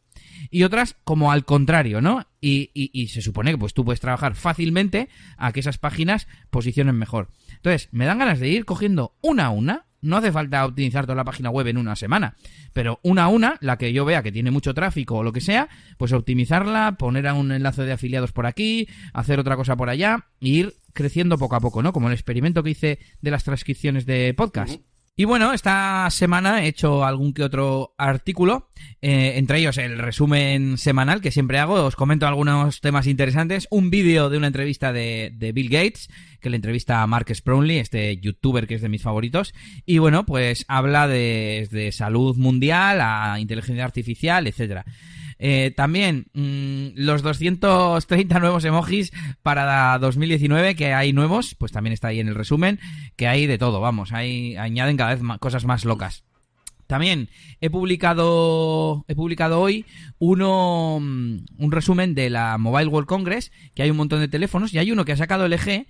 [0.51, 2.27] y otras como al contrario, ¿no?
[2.40, 6.96] Y, y, se supone que pues tú puedes trabajar fácilmente a que esas páginas posicionen
[6.96, 7.31] mejor.
[7.57, 9.86] Entonces, me dan ganas de ir cogiendo una a una.
[10.07, 12.37] No hace falta optimizar toda la página web en una semana,
[12.73, 15.40] pero una a una, la que yo vea que tiene mucho tráfico o lo que
[15.40, 19.88] sea, pues optimizarla, poner a un enlace de afiliados por aquí, hacer otra cosa por
[19.88, 21.92] allá, e ir creciendo poco a poco, ¿no?
[21.92, 24.81] Como el experimento que hice de las transcripciones de podcast.
[25.19, 28.69] Y bueno, esta semana he hecho algún que otro artículo,
[29.01, 33.88] eh, entre ellos el resumen semanal que siempre hago, os comento algunos temas interesantes, un
[33.88, 38.66] vídeo de una entrevista de, Bill Gates, que le entrevista a Mark Sprownley, este youtuber
[38.66, 43.85] que es de mis favoritos, y bueno, pues habla de, de salud mundial, a inteligencia
[43.85, 44.85] artificial, etcétera.
[45.38, 52.09] Eh, también mm, los 230 nuevos emojis para 2019 que hay nuevos, pues también está
[52.09, 52.81] ahí en el resumen,
[53.16, 56.25] que hay de todo, vamos, hay, añaden cada vez cosas más locas.
[56.87, 57.29] También
[57.61, 59.85] he publicado, he publicado hoy
[60.18, 64.72] uno, mm, un resumen de la Mobile World Congress, que hay un montón de teléfonos,
[64.72, 65.87] y hay uno que ha sacado LG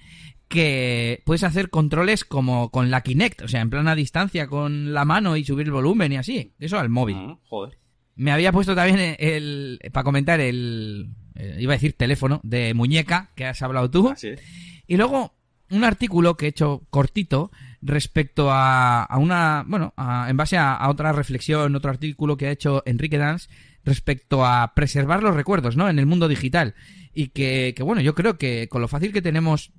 [0.48, 5.04] que puedes hacer controles como con la Kinect, o sea, en plana distancia con la
[5.04, 6.52] mano y subir el volumen y así.
[6.58, 7.16] Eso al móvil.
[7.18, 7.78] Ah, joder.
[8.14, 13.30] Me había puesto también el, para comentar el, eh, iba a decir teléfono, de muñeca,
[13.34, 14.08] que has hablado tú.
[14.08, 14.16] Ah,
[14.86, 15.34] y luego
[15.70, 17.50] un artículo que he hecho cortito
[17.82, 19.94] respecto a, a una, bueno,
[20.28, 23.48] en base a, otra reflexión, otro artículo que ha hecho Enrique Dance
[23.84, 25.88] respecto a preservar los recuerdos, ¿no?
[25.88, 26.74] En el mundo digital.
[27.12, 29.72] Y que, que bueno, yo creo que con lo fácil que tenemos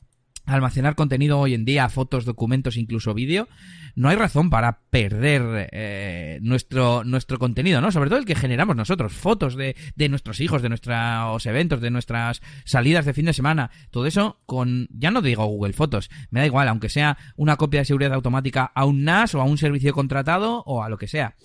[0.47, 3.47] almacenar contenido hoy en día, fotos, documentos, incluso vídeo,
[3.95, 7.91] no hay razón para perder eh, nuestro, nuestro contenido, ¿no?
[7.91, 11.91] Sobre todo el que generamos nosotros, fotos de, de nuestros hijos, de nuestros eventos, de
[11.91, 16.39] nuestras salidas de fin de semana, todo eso con, ya no digo Google Fotos, me
[16.39, 19.57] da igual, aunque sea una copia de seguridad automática a un NAS o a un
[19.57, 21.36] servicio contratado o a lo que sea.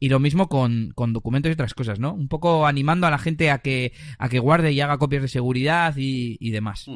[0.00, 2.14] Y lo mismo con, con, documentos y otras cosas, ¿no?
[2.14, 5.28] Un poco animando a la gente a que, a que guarde y haga copias de
[5.28, 6.86] seguridad y, y demás.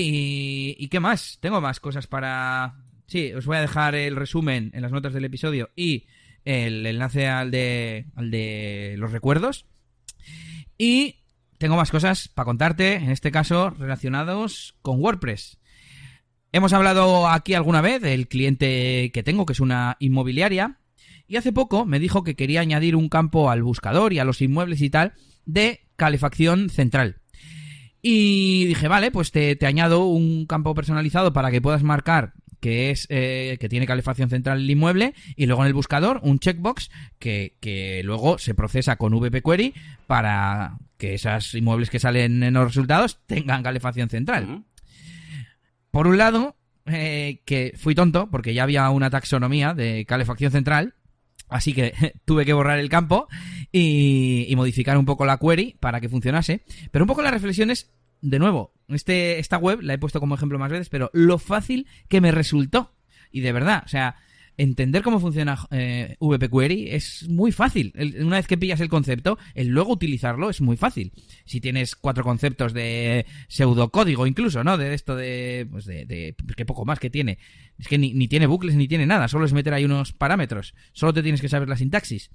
[0.00, 1.38] Y, qué más?
[1.40, 2.76] Tengo más cosas para...
[3.06, 6.06] Sí, os voy a dejar el resumen en las notas del episodio y
[6.44, 9.66] el enlace al de, al de los recuerdos.
[10.76, 11.24] Y
[11.58, 15.58] tengo más cosas para contarte, en este caso relacionados con WordPress.
[16.52, 20.78] Hemos hablado aquí alguna vez del cliente que tengo, que es una inmobiliaria,
[21.26, 24.40] y hace poco me dijo que quería añadir un campo al buscador y a los
[24.42, 27.20] inmuebles y tal de calefacción central.
[28.02, 33.06] Y dije, vale, pues te, añado un campo personalizado para que puedas marcar que es
[33.08, 37.54] eh, que tiene calefacción central el inmueble y luego en el buscador un checkbox que,
[37.60, 39.74] que luego se procesa con VP Query
[40.08, 44.64] para que esos inmuebles que salen en los resultados tengan calefacción central.
[45.92, 46.56] Por un lado,
[46.90, 50.94] eh, que fui tonto porque ya había una taxonomía de calefacción central
[51.48, 53.28] Así que tuve que borrar el campo
[53.72, 56.62] y, modificar un poco la query para que funcionase.
[56.90, 60.34] Pero un poco la reflexión es, de nuevo, este, esta web la he puesto como
[60.34, 62.92] ejemplo más veces, pero lo fácil que me resultó.
[63.30, 64.16] Y de verdad, o sea,
[64.58, 67.94] entender cómo funciona eh, Query es muy fácil.
[68.20, 71.12] una vez que pillas el concepto, el luego utilizarlo es muy fácil.
[71.46, 74.76] Si tienes cuatro conceptos de pseudocódigo incluso, ¿no?
[74.76, 77.38] De esto de, pues de, de que poco más que tiene.
[77.78, 80.74] Es que ni, ni, tiene bucles ni tiene nada, solo es meter ahí unos parámetros.
[80.92, 82.30] Solo te tienes que saber la sintaxis.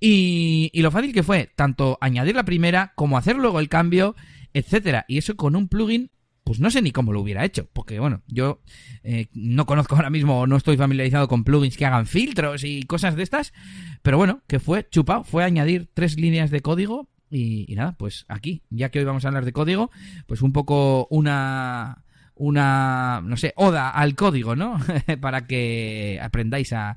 [0.00, 4.16] Y, y lo fácil que fue tanto añadir la primera como hacer luego el cambio,
[4.54, 5.04] etcétera.
[5.06, 6.10] Y eso con un plugin
[6.48, 8.62] pues no sé ni cómo lo hubiera hecho, porque bueno, yo
[9.02, 13.16] eh, no conozco ahora mismo, no estoy familiarizado con plugins que hagan filtros y cosas
[13.16, 13.52] de estas,
[14.00, 18.62] pero bueno, que fue chupado, fue añadir tres líneas de código y, nada, pues aquí,
[18.70, 19.90] ya que hoy vamos a hablar de código,
[20.26, 22.02] pues un poco una
[22.34, 24.78] una, no sé, oda al código, ¿no?
[25.20, 26.96] Para que aprendáis a,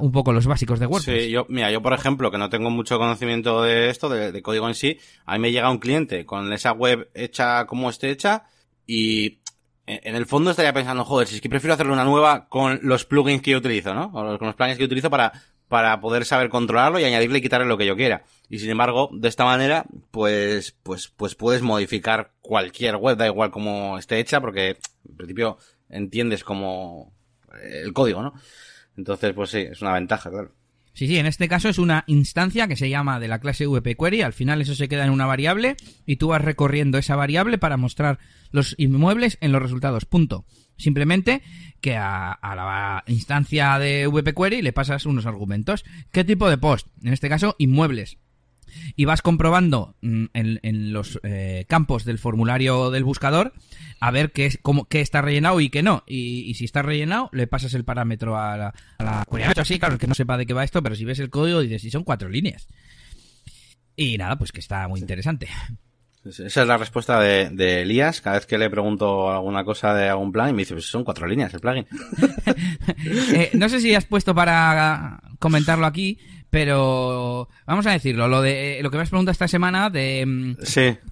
[0.00, 1.26] un poco los básicos de WordPress.
[1.26, 4.42] Sí, yo, mira, yo por ejemplo, que no tengo mucho conocimiento de esto, de, de
[4.42, 8.10] código en sí, a mí me llega un cliente con esa web hecha como esté
[8.10, 8.46] hecha,
[8.92, 9.38] y
[9.86, 13.04] en el fondo estaría pensando, joder, si es que prefiero hacerle una nueva con los
[13.04, 14.06] plugins que yo utilizo, ¿no?
[14.06, 15.32] O con los plugins que utilizo para,
[15.68, 18.24] para poder saber controlarlo y añadirle y quitarle lo que yo quiera.
[18.48, 23.52] Y sin embargo, de esta manera, pues, pues, pues puedes modificar cualquier web, da igual
[23.52, 27.12] cómo esté hecha, porque en principio entiendes como
[27.62, 28.34] el código, ¿no?
[28.96, 30.50] Entonces, pues sí, es una ventaja, claro.
[30.92, 33.96] Sí, sí, en este caso es una instancia que se llama de la clase VP
[33.96, 34.22] Query.
[34.22, 37.76] Al final eso se queda en una variable y tú vas recorriendo esa variable para
[37.76, 38.18] mostrar
[38.50, 40.04] los inmuebles en los resultados.
[40.04, 40.44] Punto.
[40.76, 41.42] Simplemente
[41.80, 45.84] que a, la instancia de VP Query le pasas unos argumentos.
[46.10, 46.88] ¿Qué tipo de post?
[47.02, 48.18] En este caso, inmuebles.
[48.96, 53.52] Y vas comprobando mm, en, los eh, campos del formulario del buscador
[54.00, 56.04] a ver qué, es, cómo, qué está rellenado y qué no.
[56.06, 60.06] Y, si está rellenado, le pasas el parámetro a la, a la así, claro, que
[60.06, 62.28] no sepa de qué va esto, pero si ves el código dices, si son cuatro
[62.28, 62.66] líneas.
[63.96, 65.48] Y nada, pues que está muy interesante.
[66.24, 68.20] Esa es la respuesta de, Elías.
[68.20, 71.26] Cada vez que le pregunto alguna cosa de algún plugin, me dice, pues son cuatro
[71.26, 71.86] líneas el plugin.
[73.32, 76.18] Eh, no sé si has puesto para comentarlo aquí,
[76.50, 80.56] pero vamos a decirlo, lo de lo que me has preguntado esta semana de mm,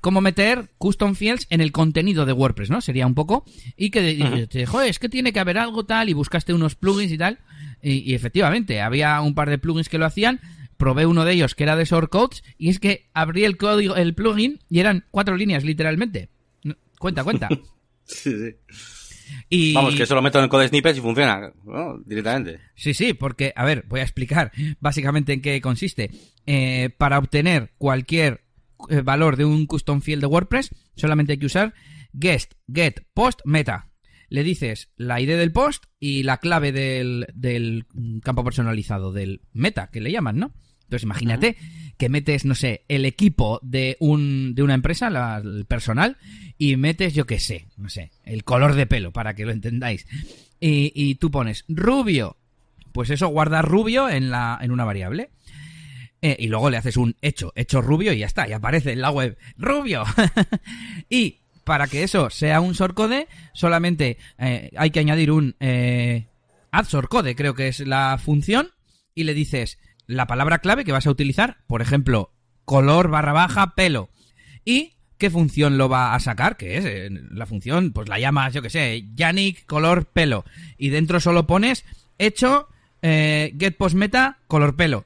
[0.01, 2.81] cómo meter custom fields en el contenido de WordPress, ¿no?
[2.81, 3.45] Sería un poco
[3.77, 7.13] y que uh joder, es que tiene que haber algo tal y buscaste unos plugins
[7.13, 7.39] y tal
[7.81, 10.41] y, y, efectivamente había un par de plugins que lo hacían.
[10.77, 14.15] Probé uno de ellos que era de shortcodes y es que abrí el código, el
[14.15, 16.31] plugin y eran cuatro líneas literalmente.
[16.99, 17.49] Cuenta, cuenta.
[18.05, 18.57] sí, sí.
[19.75, 21.53] Vamos, que eso lo meto en el code snippets y funciona
[22.05, 22.61] directamente.
[22.75, 26.11] Sí, sí, porque, a ver, voy a explicar básicamente en qué consiste.
[26.47, 28.45] Eh, para obtener cualquier
[28.89, 31.75] eh, valor de un custom field de WordPress, solamente hay que usar
[32.13, 33.91] guest, get, post, meta.
[34.31, 37.87] Le dices la ID del post y la clave del, del
[38.23, 40.53] campo personalizado, del meta, que le llaman, ¿no?
[40.89, 41.57] Entonces imagínate
[41.99, 46.17] que metes, no sé, el equipo de, un, de una empresa, el personal,
[46.57, 50.07] y metes, yo qué sé, no sé, el color de pelo, para que lo entendáis.
[50.61, 52.39] Y, y tú pones rubio,
[52.93, 55.29] pues eso guarda rubio en, la, en una variable.
[56.23, 59.03] Eh, y luego le haces un hecho, hecho rubio y ya está, y aparece en
[59.03, 60.05] la web, rubio.
[61.11, 66.27] y para que eso sea un shortcode, solamente eh, hay que añadir un eh,
[66.71, 68.71] add shortcode, creo que es la función,
[69.15, 72.33] y le dices, la palabra clave que vas a utilizar, por ejemplo,
[72.65, 74.09] color barra baja pelo.
[74.65, 76.57] ¿Y qué función lo va a sacar?
[76.57, 80.45] Que es eh, la función, pues la llamas, yo que sé, Yannick color pelo.
[80.79, 81.85] Y dentro solo pones
[82.17, 82.69] hecho
[83.03, 85.05] eh, get post meta color pelo.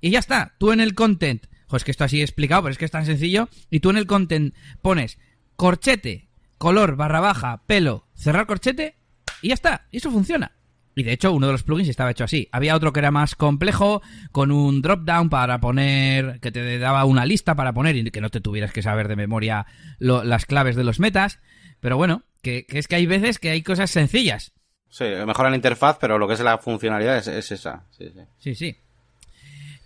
[0.00, 2.78] Y ya está, tú en el content, pues que esto así he explicado, pero es
[2.78, 3.50] que es tan sencillo.
[3.70, 5.18] Y tú en el content pones
[5.56, 8.96] corchete, color barra baja, pelo, cerrar corchete,
[9.42, 10.52] y ya está, y eso funciona.
[10.94, 12.48] Y de hecho, uno de los plugins estaba hecho así.
[12.52, 17.24] Había otro que era más complejo, con un drop-down para poner, que te daba una
[17.24, 19.66] lista para poner y que no te tuvieras que saber de memoria
[19.98, 21.40] las claves de los metas.
[21.80, 24.52] Pero bueno, que, es que hay veces que hay cosas sencillas.
[24.88, 27.86] Sí, mejora la interfaz, pero lo que es la funcionalidad es, es esa.
[27.90, 28.20] Sí, sí.
[28.38, 28.76] sí, sí.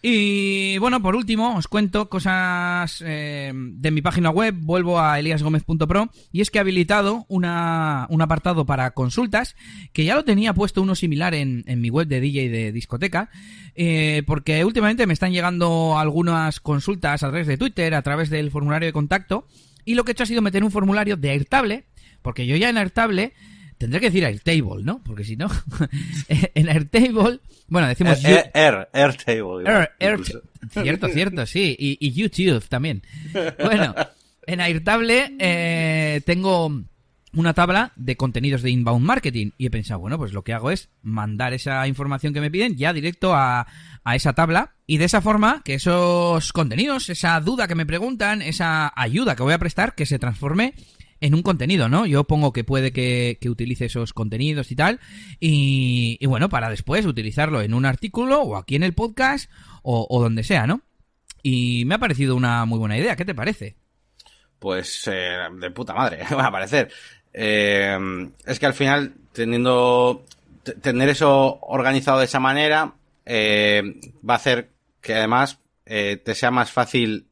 [0.09, 4.55] Y bueno, por último, os cuento cosas eh, de mi página web.
[4.57, 9.57] Vuelvo a eliasgomez.pro y es que he habilitado una, un apartado para consultas
[9.93, 13.31] que ya lo tenía puesto uno similar en, en mi web de DJ de discoteca.
[13.75, 18.53] Eh, porque últimamente me están llegando algunas consultas a través de Twitter, a través del
[18.53, 19.49] formulario de contacto.
[19.85, 21.85] Y lo que he hecho ha sido meter un formulario de Airtable,
[22.23, 23.33] porque yo ya en Airtable
[23.79, 25.03] Tendré que decir Airtable, ¿no?
[25.03, 25.49] Porque si no,
[26.29, 28.25] en Airtable, bueno, decimos...
[28.25, 29.89] Air, Air, Airtable.
[29.99, 30.21] Air,
[30.71, 31.77] cierto, cierto, sí.
[31.79, 33.03] Y, YouTube también.
[33.63, 33.95] Bueno,
[34.47, 36.85] en Airtable eh, tengo
[37.35, 40.71] una tabla de contenidos de inbound marketing y he pensado, bueno, pues lo que hago
[40.71, 43.67] es mandar esa información que me piden ya directo a,
[44.05, 48.41] a esa tabla y de esa forma que esos contenidos, esa duda que me preguntan,
[48.41, 50.75] esa ayuda que voy a prestar, que se transforme
[51.21, 52.07] en un contenido, ¿no?
[52.07, 55.01] Yo pongo que puede que, utilice esos contenidos y tal,
[55.41, 59.51] y, bueno, para después utilizarlo en un artículo o aquí en el podcast
[59.83, 60.83] o, donde sea, ¿no?
[61.43, 63.77] Y me ha parecido una muy buena idea, ¿qué te parece?
[64.59, 66.91] Pues eh, de puta madre, va a parecer.
[67.33, 67.99] Eh,
[68.45, 70.25] es que al final, teniendo,
[70.83, 76.73] tener eso organizado de esa manera, eh, va a hacer que además te sea más
[76.73, 77.29] fácil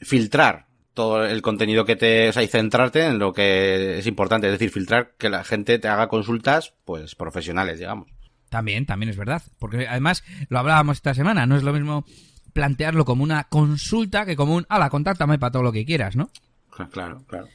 [0.00, 4.46] filtrar todo el contenido que te, o sea, y centrarte en lo que es importante,
[4.46, 8.08] es decir, filtrar que la gente te haga consultas, pues, profesionales, digamos.
[8.48, 12.04] También, también es verdad, porque además lo hablábamos esta semana, no es lo mismo
[12.52, 16.30] plantearlo como una consulta que como un, ala, contáctame para todo lo que quieras, ¿no?
[16.90, 17.48] Claro, claro.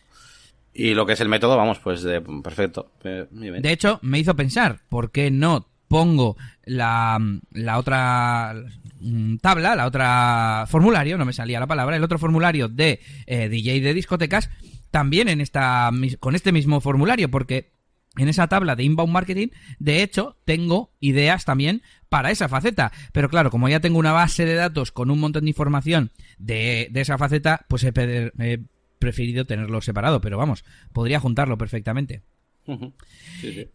[0.73, 2.91] Y lo que es el método, vamos, pues de, perfecto.
[3.03, 7.19] Eh, de hecho, me hizo pensar, ¿por qué no pongo la,
[7.51, 8.53] la otra
[8.99, 13.47] Mm, tabla, la otra formulario, no me salía la palabra, el otro formulario de eh,
[13.47, 14.49] DJ de discotecas,
[14.91, 17.71] también en esta, con este mismo formulario, porque
[18.17, 19.47] en esa tabla de inbound marketing,
[19.77, 22.91] de hecho, tengo ideas también para esa faceta.
[23.13, 26.91] Pero claro, como ya tengo una base de datos con un montón de información de,
[26.95, 28.59] esa faceta, pues he, he,
[28.97, 30.19] preferido tenerlo separado.
[30.19, 32.23] Pero vamos, podría juntarlo perfectamente.
[33.39, 33.69] Sí, sí.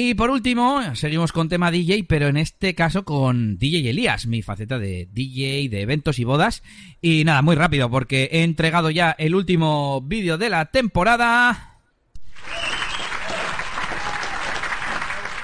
[0.00, 4.42] Y por último, seguimos con tema DJ, pero en este caso con DJ Elías, mi
[4.42, 6.62] faceta de DJ de eventos y bodas.
[7.02, 11.80] Y nada, muy rápido, porque he entregado ya el último vídeo de la temporada.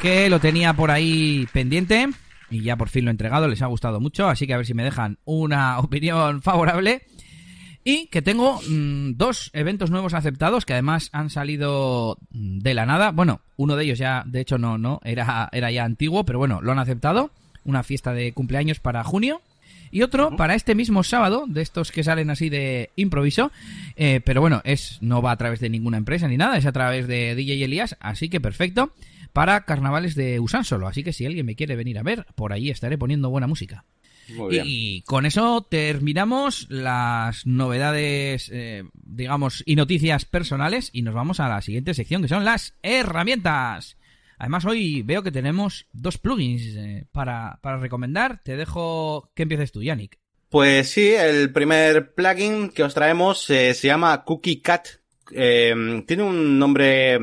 [0.01, 2.11] Que lo tenía por ahí pendiente.
[2.49, 4.67] y ya por fin lo he entregado, les ha gustado mucho, así que a ver
[4.67, 7.03] si me dejan una opinión favorable.
[7.85, 12.87] Y que tengo mm, dos eventos nuevos aceptados que además han salido mm, de la
[12.87, 13.11] nada.
[13.11, 16.61] Bueno, uno de ellos ya, de hecho, no, no, era, era ya antiguo, pero bueno,
[16.63, 17.31] lo han aceptado.
[17.65, 19.43] Una fiesta de cumpleaños para junio.
[19.91, 23.53] Y otro para este mismo sábado, de estos que salen así de improviso.
[23.95, 26.73] Eh, pero bueno, es no va a través de ninguna empresa ni nada, es a
[26.73, 28.93] través de DJ Elías, así que perfecto.
[29.33, 30.89] Para carnavales de Usánsolo.
[30.89, 33.85] Así que si alguien me quiere venir a ver, por ahí estaré poniendo buena música.
[34.29, 41.49] Y con eso terminamos las novedades, eh, digamos, y noticias personales y nos vamos a
[41.49, 43.97] la siguiente sección que son las herramientas.
[44.39, 48.43] Además hoy veo que tenemos dos plugins eh, para, recomendar.
[48.43, 50.19] Te dejo que empieces tú, Yannick.
[50.49, 54.89] Pues sí, el primer plugin que os traemos eh, se llama Cookie Cat.
[55.29, 57.19] tiene un nombre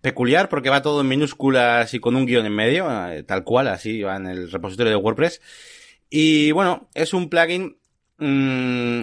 [0.00, 2.88] peculiar porque va todo en minúsculas y con un guion en medio,
[3.26, 5.40] tal cual, así va en el repositorio de WordPress.
[6.10, 7.78] Y bueno, es un plugin
[8.18, 9.02] mmm,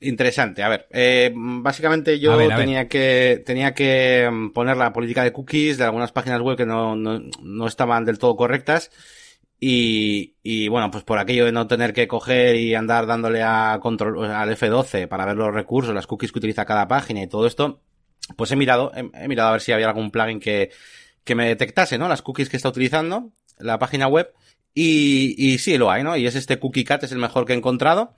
[0.00, 0.62] interesante.
[0.62, 5.78] A ver, eh, básicamente yo tenía que tenía que mm, poner la política de cookies
[5.78, 8.90] de algunas páginas web que no, no, no estaban del todo correctas.
[9.58, 13.78] Y, y, bueno, pues por aquello de no tener que coger y andar dándole a
[13.80, 17.46] control, al F12 para ver los recursos, las cookies que utiliza cada página y todo
[17.46, 17.80] esto,
[18.36, 20.70] pues he mirado, he, he mirado a ver si había algún plugin que,
[21.24, 22.06] que me detectase, ¿no?
[22.06, 24.34] Las cookies que está utilizando la página web
[24.76, 26.18] y, y sí, lo hay, ¿no?
[26.18, 28.14] Y es este Cookie Cat, es el mejor que he encontrado.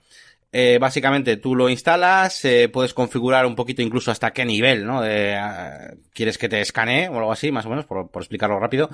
[0.51, 5.01] Eh, básicamente tú lo instalas, eh, puedes configurar un poquito incluso hasta qué nivel, ¿no?
[5.01, 8.59] De, uh, quieres que te escanee o algo así, más o menos, por, por explicarlo
[8.59, 8.89] rápido.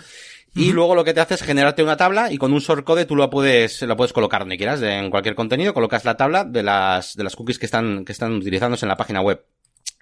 [0.54, 3.16] Y luego lo que te hace es generarte una tabla y con un shortcode tú
[3.16, 6.62] lo puedes, lo puedes colocar donde quieras, de, en cualquier contenido, colocas la tabla de
[6.62, 9.44] las, de las cookies que están, que están utilizándose en la página web.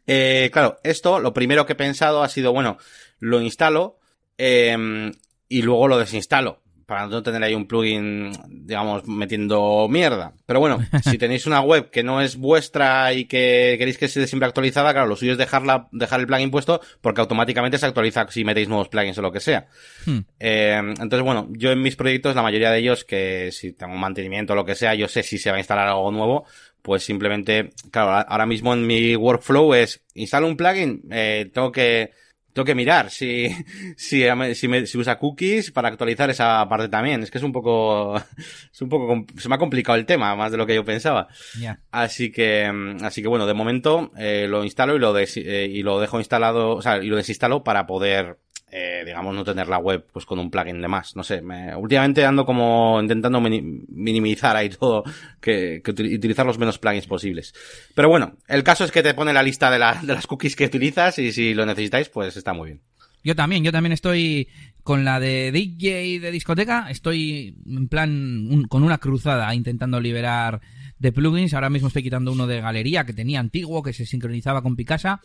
[0.06, 2.78] Eh, claro, esto, lo primero que he pensado ha sido, bueno,
[3.20, 4.00] lo instalo,
[4.38, 5.12] eh,
[5.48, 6.63] y luego lo desinstalo
[6.94, 10.34] para no tener ahí un plugin, digamos, metiendo mierda.
[10.46, 14.28] Pero bueno, si tenéis una web que no es vuestra y que queréis que esté
[14.28, 18.28] siempre actualizada, claro, lo suyo es dejarla, dejar el plugin puesto porque automáticamente se actualiza
[18.30, 19.66] si metéis nuevos plugins o lo que sea.
[20.06, 20.20] Hmm.
[20.40, 24.00] Eh, entonces, bueno, yo en mis proyectos, la mayoría de ellos, que si tengo un
[24.00, 26.46] mantenimiento o lo que sea, yo sé si se va a instalar algo nuevo,
[26.84, 32.12] pues simplemente, claro, ahora mismo en mi workflow es, instalo un plugin, eh, tengo que,
[32.54, 33.50] tengo que mirar si,
[33.98, 34.24] si,
[34.54, 37.24] si, me, si, usa cookies para actualizar esa parte también.
[37.24, 38.16] Es que es un poco,
[38.72, 41.28] es un poco, se me ha complicado el tema más de lo que yo pensaba.
[41.92, 45.82] Así que, así que bueno, de momento eh, lo instalo y lo, des, eh, y
[45.82, 48.38] lo dejo instalado, o sea, y lo desinstalo para poder
[48.76, 51.16] eh, digamos, no tener la web pues con un plugin de más.
[51.16, 55.04] No sé, me, últimamente ando como intentando minimizar ahí todo,
[55.40, 57.54] que, utilizar los menos plugins posibles.
[57.94, 60.56] Pero bueno, el caso es que te pone la lista de, la, de las cookies
[60.56, 62.82] que utilizas y si lo necesitáis, pues está muy bien.
[63.24, 64.50] Yo también, yo también estoy
[64.82, 70.62] con la de DJ de discoteca, estoy en plan con una cruzada intentando liberar
[70.98, 71.54] de plugins.
[71.54, 75.22] Ahora mismo estoy quitando uno de galería que tenía antiguo, que se sincronizaba con Picasa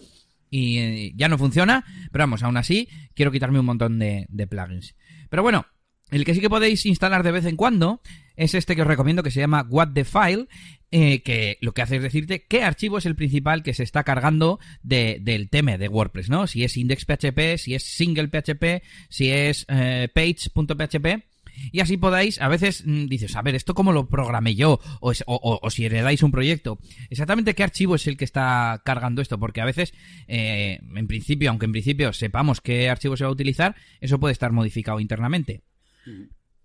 [0.50, 4.94] y eh, ya no funciona, pero vamos, aún así quiero quitarme un montón de, plugins.
[5.30, 5.66] Pero bueno,
[6.10, 8.00] el que sí que podéis instalar de vez en cuando
[8.36, 10.46] es este que os recomiendo que se llama What the File,
[10.90, 14.04] eh, que lo que hace es decirte qué archivo es el principal que se está
[14.04, 16.46] cargando del tema de WordPress, ¿no?
[16.46, 21.27] Si es index.php, si es single.php, si es eh, page.php
[21.72, 24.80] y así podáis, a veces mm, dices, a ver, ¿esto cómo lo programé yo?
[25.00, 26.78] O, o, si heredáis un proyecto,
[27.10, 29.92] exactamente qué archivo es el que está cargando esto, porque a veces,
[30.26, 34.32] eh, en principio, aunque en principio sepamos qué archivo se va a utilizar, eso puede
[34.32, 35.62] estar modificado internamente.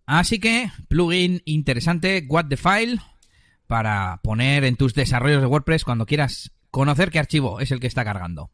[0.06, 3.00] Así que, plugin interesante, What the File,
[3.68, 7.88] para poner en tus desarrollos de WordPress cuando quieras conocer qué archivo es el que
[7.88, 8.52] está cargando.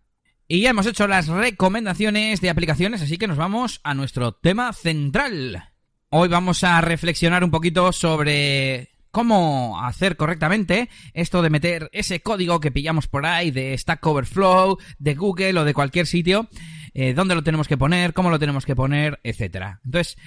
[0.48, 4.74] Y ya hemos hecho las recomendaciones de aplicaciones, así que nos vamos a nuestro tema
[4.74, 5.69] central.
[6.12, 12.60] Hoy vamos a reflexionar un poquito sobre cómo hacer correctamente esto de meter ese código
[12.60, 16.50] que pillamos por ahí de Stack Overflow, de Google o de cualquier sitio,
[16.96, 19.82] eh, dónde lo tenemos que poner, cómo lo tenemos que poner, etcétera.
[19.86, 20.18] Entonces,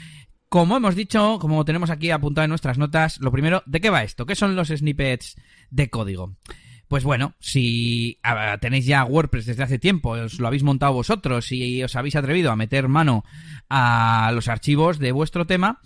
[0.49, 4.05] como hemos dicho, como tenemos aquí apuntado en nuestras notas, lo primero, ¿de qué va
[4.05, 4.25] esto?
[4.25, 5.35] ¿Qué son los snippets
[5.71, 6.37] de código?
[6.93, 8.19] Pues bueno, si
[8.61, 12.51] tenéis ya WordPress desde hace tiempo, os lo habéis montado vosotros y os habéis atrevido
[12.51, 13.25] a meter mano
[13.71, 15.81] a los archivos de vuestro tema,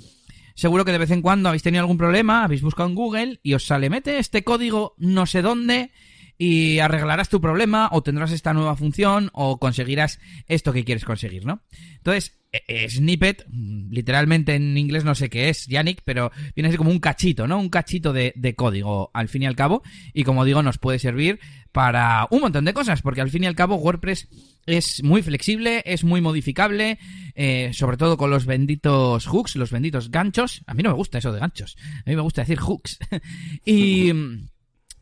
[0.57, 3.55] seguro que de vez en cuando habéis tenido algún problema, habéis buscado en Google y
[3.55, 5.93] os sale, mete este código no sé dónde
[6.39, 10.19] y arreglarás tu problema o tendrás esta nueva función o conseguirás
[10.49, 11.63] esto que quieres conseguir, ¿no?
[11.97, 13.47] Entonces, e, e, snippet,
[13.91, 17.47] literalmente en inglés no sé qué es, Yannick, pero viene a ser como un cachito,
[17.47, 17.59] ¿no?
[17.59, 19.83] Un cachito de, código, al fin y al cabo,
[20.13, 21.41] y como digo, nos puede servir
[21.73, 24.29] para un montón de cosas, porque al fin y al cabo WordPress
[24.67, 26.99] es muy flexible, es muy modificable,
[27.35, 30.63] eh, sobre todo con los benditos hooks, los benditos ganchos.
[30.67, 32.99] A mí no me gusta eso de ganchos, a mí me gusta decir hooks.
[33.65, 34.13] y...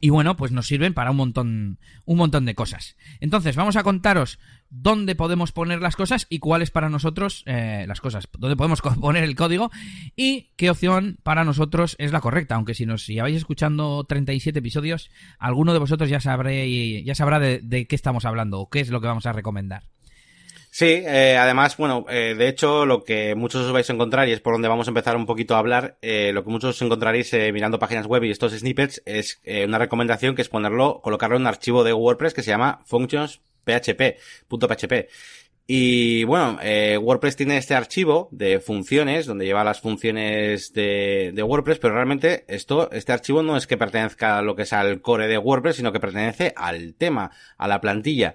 [0.05, 2.95] Y bueno, pues nos sirven para un montón, un montón de cosas.
[3.21, 4.39] Entonces, vamos a contaros
[4.69, 9.25] dónde podemos poner las cosas y cuáles para nosotros eh, las cosas, dónde podemos poner
[9.25, 9.71] el código
[10.15, 12.57] y qué opción para nosotros es la correcta.
[12.57, 17.87] Aunque si nos lleváis escuchando 37 episodios, alguno de vosotros ya, sabré, ya sabrá de
[17.89, 19.85] qué estamos hablando o qué es lo que vamos a recomendar.
[20.77, 24.33] Sí, eh, además, bueno, eh, de hecho, lo que muchos os vais a encontrar, y
[24.33, 26.83] es por donde vamos a empezar un poquito a hablar, eh, lo que muchos os
[26.83, 31.01] encontraréis eh, mirando páginas web y estos snippets, es eh, una recomendación que es ponerlo,
[31.01, 34.03] colocarlo en un archivo de WordPress que se llama functions.php.
[35.67, 41.43] Y bueno, eh, WordPress tiene este archivo de funciones, donde lleva las funciones de, de,
[41.45, 45.01] WordPress, pero realmente esto, este archivo no es que pertenezca a lo que es al
[45.01, 48.35] core de WordPress, sino que pertenece al tema, a la plantilla.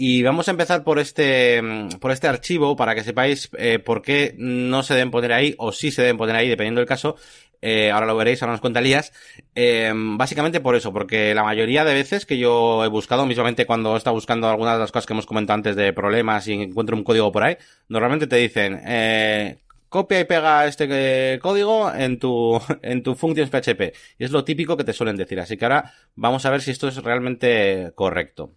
[0.00, 4.00] Y vamos a empezar por este, mm, por este archivo para que sepáis eh, por
[4.00, 7.16] qué no se deben poner ahí o sí se deben poner ahí, dependiendo del caso.
[7.60, 9.12] Eh, ahora lo veréis, ahora nos cuenta Elías.
[9.56, 13.96] Eh, básicamente por eso, porque la mayoría de veces que yo he buscado, mismamente cuando
[13.96, 17.02] estado buscando algunas de las cosas que hemos comentado antes de problemas y encuentro un
[17.02, 17.56] código por ahí,
[17.88, 20.86] normalmente te dicen, eh, copia y pega este
[21.34, 23.92] eh, código en tu, en tu functions PHP.
[24.16, 25.40] Y es lo típico que te suelen decir.
[25.40, 28.52] Así que ahora vamos a ver si esto es realmente correcto.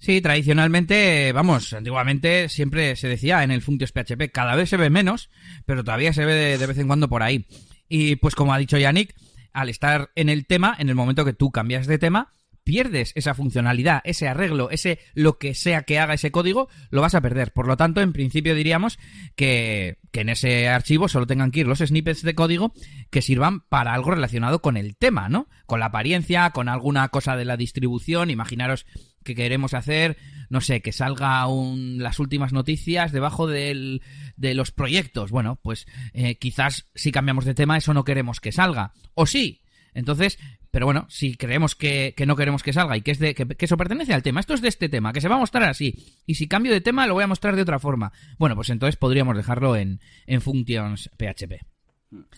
[0.00, 4.90] Sí, tradicionalmente, vamos, antiguamente siempre se decía en el Functions PHP, cada vez se ve
[4.90, 5.28] menos,
[5.66, 7.46] pero todavía se ve de, vez en cuando por ahí.
[7.88, 9.14] Y pues como ha dicho Yannick,
[9.52, 12.30] al estar en el tema, en el momento que tú cambias de tema,
[12.62, 17.16] pierdes esa funcionalidad, ese arreglo, ese lo que sea que haga ese código, lo vas
[17.16, 17.52] a perder.
[17.52, 19.00] Por lo tanto, en principio diríamos
[19.34, 22.72] que, que, en ese archivo solo tengan que ir los snippets de código
[23.10, 25.48] que sirvan para algo relacionado con el tema, ¿no?
[25.66, 28.30] Con la apariencia, con alguna cosa de la distribución.
[28.30, 28.84] Imaginaros
[29.28, 30.16] que queremos hacer,
[30.48, 34.02] no sé, que salga un, las últimas noticias debajo del,
[34.36, 35.30] de los proyectos.
[35.30, 38.92] Bueno, pues eh, quizás si cambiamos de tema eso no queremos que salga.
[39.14, 39.62] O sí.
[39.94, 40.38] Entonces,
[40.70, 43.56] pero bueno, si creemos que, que no queremos que salga y que, es de, que,
[43.58, 45.94] eso pertenece al tema, esto es de este tema, que se va a mostrar así.
[46.26, 48.12] Y si cambio de tema lo voy a mostrar de otra forma.
[48.38, 51.77] Bueno, pues entonces podríamos dejarlo en, en functions PHP.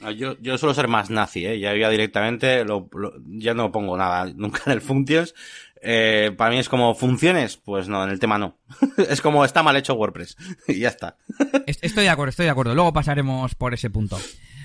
[0.00, 1.60] Ah, yo, yo suelo ser más nazi, ¿eh?
[1.60, 2.88] ya, directamente lo,
[3.26, 5.34] ya no pongo nada nunca en el functions
[5.82, 8.58] eh, para mí es como funciones, pues no, en el tema no.
[9.08, 10.36] es como está mal hecho WordPress
[10.68, 11.16] y ya está.
[11.66, 12.74] estoy de acuerdo, estoy de acuerdo.
[12.74, 14.18] Luego pasaremos por ese punto.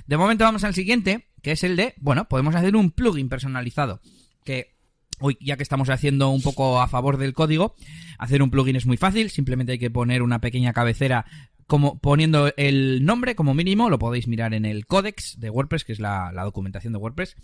[0.07, 4.01] De momento vamos al siguiente, que es el de, bueno, podemos hacer un plugin personalizado.
[4.43, 4.75] Que
[5.19, 7.75] hoy, ya que estamos haciendo un poco a favor del código,
[8.19, 9.29] hacer un plugin es muy fácil.
[9.29, 11.25] Simplemente hay que poner una pequeña cabecera
[11.67, 15.93] como poniendo el nombre como mínimo, lo podéis mirar en el códex de WordPress, que
[15.93, 17.35] es la, documentación de WordPress,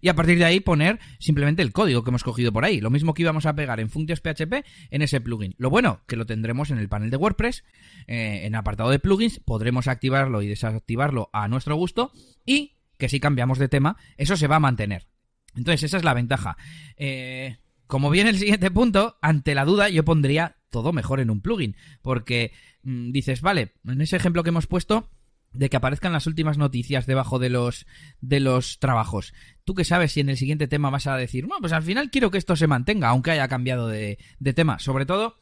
[0.00, 2.90] y a partir de ahí poner simplemente el código que hemos cogido por ahí, lo
[2.90, 5.54] mismo que íbamos a pegar en Functions PHP en ese plugin.
[5.58, 7.64] Lo bueno, que lo tendremos en el panel de WordPress,
[8.06, 12.12] eh, en apartado de plugins, podremos activarlo y desactivarlo a nuestro gusto,
[12.44, 15.06] y que si cambiamos de tema, eso se va a mantener.
[15.54, 16.56] Entonces, esa es la ventaja.
[16.96, 17.58] Eh,
[17.92, 21.76] como viene el siguiente punto, ante la duda yo pondría todo mejor en un plugin,
[22.00, 22.52] porque
[22.84, 25.10] mm, dices, vale, en ese ejemplo que hemos puesto
[25.52, 27.84] de que aparezcan las últimas noticias debajo de los
[28.22, 29.34] de los trabajos.
[29.64, 32.10] ¿Tú qué sabes si en el siguiente tema vas a decir, no, pues al final
[32.10, 34.78] quiero que esto se mantenga, aunque haya cambiado de, de tema?
[34.78, 35.41] Sobre todo,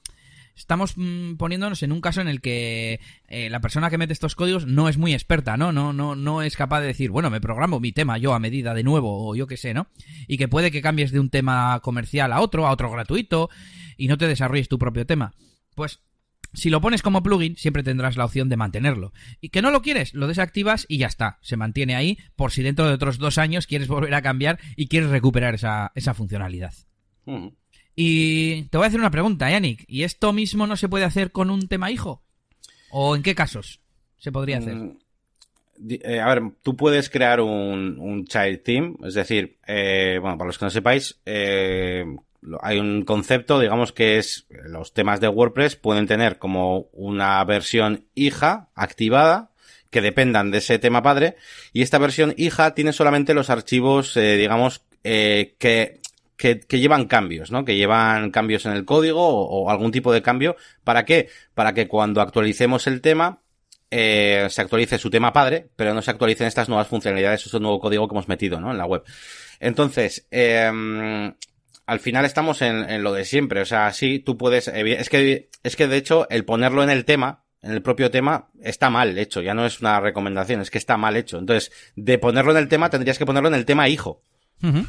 [0.56, 4.34] estamos mm, poniéndonos en un caso en el que eh, la persona que mete estos
[4.34, 5.72] códigos no es muy experta, ¿no?
[5.72, 8.74] No, no, no es capaz de decir, bueno, me programo mi tema yo a medida
[8.74, 9.88] de nuevo, o yo qué sé, ¿no?
[10.28, 13.50] Y que puede que cambies de un tema comercial a otro, a otro gratuito,
[13.96, 15.34] y no te desarrolles tu propio tema.
[15.74, 16.00] Pues
[16.52, 19.12] si lo pones como plugin, siempre tendrás la opción de mantenerlo.
[19.40, 21.38] Y que no lo quieres, lo desactivas y ya está.
[21.42, 24.88] Se mantiene ahí por si dentro de otros dos años quieres volver a cambiar y
[24.88, 26.74] quieres recuperar esa, esa funcionalidad.
[28.02, 29.84] Y te voy a hacer una pregunta, Yannick.
[29.86, 32.22] ¿Y esto mismo no se puede hacer con un tema hijo?
[32.90, 33.82] ¿O en qué casos
[34.16, 34.74] se podría hacer?
[34.74, 34.98] Mm,
[35.90, 40.56] eh, a ver, tú puedes crear un, child theme, es decir, eh, bueno, para los
[40.56, 42.06] que no sepáis, eh,
[42.62, 48.06] hay un concepto, digamos que es los temas de WordPress pueden tener como una versión
[48.14, 49.50] hija activada
[49.90, 51.36] que dependan de ese tema padre
[51.74, 56.00] y esta versión hija tiene solamente los archivos, digamos, que
[56.40, 57.64] que, llevan cambios, ¿no?
[57.64, 60.56] Que llevan cambios en el código o, algún tipo de cambio.
[60.84, 61.28] ¿Para qué?
[61.54, 63.42] Para que cuando actualicemos el tema,
[63.90, 67.78] eh, se actualice su tema padre, pero no se actualicen estas nuevas funcionalidades, este nuevo
[67.78, 68.70] código que hemos metido, ¿no?
[68.70, 69.02] En la web.
[69.60, 71.32] Entonces, eh,
[71.86, 73.60] al final estamos en, lo de siempre.
[73.60, 74.68] O sea, sí, tú puedes.
[74.68, 78.48] Es que, es que de hecho, el ponerlo en el tema, en el propio tema,
[78.62, 79.42] está mal hecho.
[79.42, 81.38] Ya no es una recomendación, es que está mal hecho.
[81.38, 84.22] Entonces, de ponerlo en el tema, tendrías que ponerlo en el tema hijo.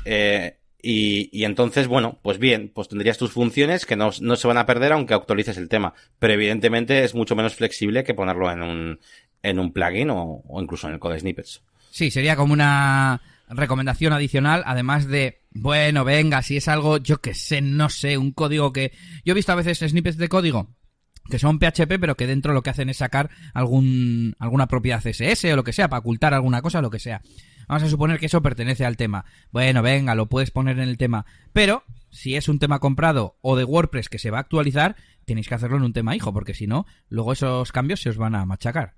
[0.06, 4.58] eh, y, entonces, bueno, pues bien, pues tendrías tus funciones que no, no, se van
[4.58, 5.94] a perder aunque actualices el tema.
[6.20, 9.00] Pero evidentemente es mucho menos flexible que ponerlo en un,
[9.44, 11.62] en un plugin o, o incluso en el code snippets.
[11.92, 17.34] Sí, sería como una recomendación adicional, además de, bueno, venga, si es algo, yo que
[17.34, 18.94] sé, no sé, un código que...
[19.26, 20.70] Yo he visto a veces snippets de código
[21.30, 25.46] que son PHP, pero que dentro lo que hacen es sacar algún, alguna propiedad CSS
[25.46, 27.22] o lo que sea, para ocultar alguna cosa, lo que sea.
[27.72, 29.24] Vamos a suponer que eso pertenece al tema.
[29.50, 31.26] Bueno, venga, lo puedes poner en el tema.
[31.54, 35.48] Pero, si es un tema comprado o de WordPress que se va a actualizar, tenéis
[35.48, 38.36] que hacerlo en un tema hijo, porque si no, luego esos cambios se os van
[38.36, 38.96] a machacar.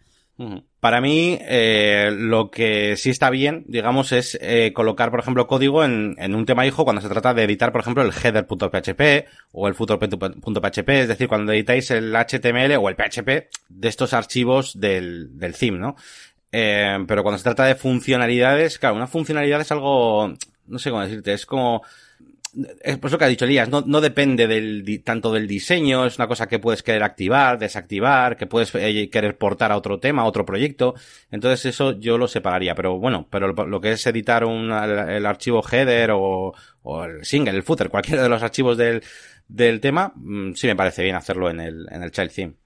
[0.80, 5.86] Para mí, eh, lo que sí está bien, digamos, es eh, colocar, por ejemplo, código
[5.86, 9.76] en, un tema hijo cuando se trata de editar, por ejemplo, el header.php o el
[9.76, 15.54] footer.php, es decir, cuando editáis el HTML o el PHP de estos archivos del, del
[15.54, 15.96] theme, ¿no?
[16.56, 20.32] Eh, pero cuando se trata de funcionalidades, claro, una funcionalidad es algo,
[20.68, 21.82] no sé cómo decirte, es como,
[22.84, 26.20] es por eso que ha dicho Elías, no, no depende del, tanto del diseño, es
[26.20, 30.22] una cosa que puedes querer activar, desactivar, que puedes eh, querer portar a otro tema,
[30.22, 30.94] a otro proyecto.
[31.32, 35.10] Entonces eso yo lo separaría, pero bueno, pero lo, lo que es editar un, el,
[35.10, 39.02] el, archivo header o, o, el single, el footer, cualquiera de los archivos del,
[39.48, 42.63] del tema, mmm, sí me parece bien hacerlo en el, en el child theme.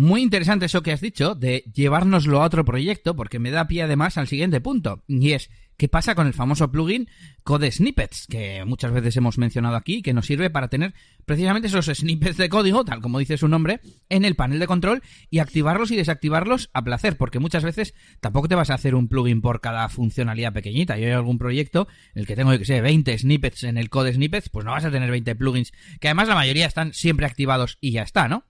[0.00, 3.82] Muy interesante eso que has dicho de llevárnoslo a otro proyecto, porque me da pie
[3.82, 7.08] además al siguiente punto, y es ¿Qué pasa con el famoso plugin
[7.42, 10.94] Code Snippets, que muchas veces hemos mencionado aquí, que nos sirve para tener
[11.24, 15.02] precisamente esos snippets de código, tal como dice su nombre, en el panel de control
[15.28, 19.08] y activarlos y desactivarlos a placer, porque muchas veces tampoco te vas a hacer un
[19.08, 20.98] plugin por cada funcionalidad pequeñita.
[20.98, 24.14] Yo hay algún proyecto en el que tengo, que sé, 20 snippets en el Code
[24.14, 27.76] Snippets, pues no vas a tener 20 plugins, que además la mayoría están siempre activados
[27.80, 28.44] y ya está, ¿no?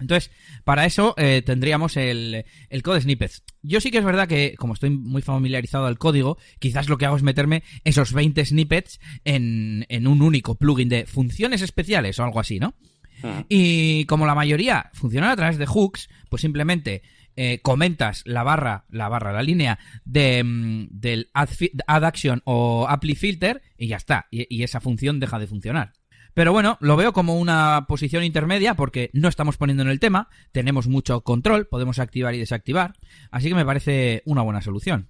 [0.00, 0.30] Entonces,
[0.64, 3.42] para eso eh, tendríamos el, el code snippets.
[3.62, 7.06] Yo sí que es verdad que, como estoy muy familiarizado al código, quizás lo que
[7.06, 12.24] hago es meterme esos 20 snippets en, en un único plugin de funciones especiales o
[12.24, 12.74] algo así, ¿no?
[13.22, 13.44] Uh-huh.
[13.48, 17.02] Y como la mayoría funcionan a través de hooks, pues simplemente
[17.36, 21.50] eh, comentas la barra, la barra, la línea de, mm, del add,
[21.86, 24.26] add, action o apply filter y ya está.
[24.30, 25.92] Y, y esa función deja de funcionar.
[26.34, 30.28] Pero bueno, lo veo como una posición intermedia porque no estamos poniendo en el tema,
[30.52, 32.94] tenemos mucho control, podemos activar y desactivar,
[33.30, 35.08] así que me parece una buena solución.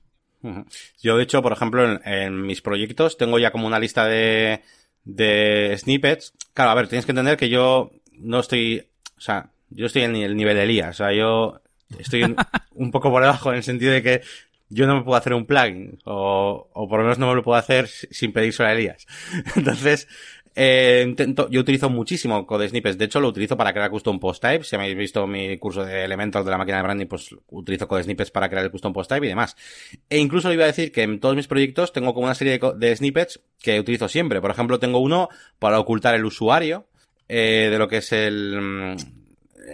[1.03, 4.62] Yo, de hecho, por ejemplo, en, en mis proyectos tengo ya como una lista de,
[5.05, 6.35] de snippets.
[6.55, 10.16] Claro, a ver, tienes que entender que yo no estoy, o sea, yo estoy en
[10.16, 11.61] el nivel de Elías, o sea, yo
[11.99, 12.23] estoy
[12.75, 14.21] un poco por debajo en el sentido de que
[14.71, 17.43] yo no me puedo hacer un plugin, o, o por lo menos no me lo
[17.43, 19.07] puedo hacer sin pedir a Elías.
[19.57, 20.09] Entonces,
[20.61, 22.99] eh, intento, yo utilizo muchísimo Code Snippets.
[22.99, 24.65] De hecho, lo utilizo para crear custom post type.
[24.65, 28.03] Si habéis visto mi curso de elementos de la máquina de branding, pues utilizo Code
[28.03, 29.55] Snippets para crear el custom post type y demás.
[30.11, 32.97] E incluso iba a decir que en todos mis proyectos tengo como una serie de,
[32.97, 34.41] snippets que utilizo siempre.
[34.41, 35.29] Por ejemplo, tengo uno
[35.61, 36.89] para ocultar el usuario.
[37.29, 38.97] Eh, de lo que es el,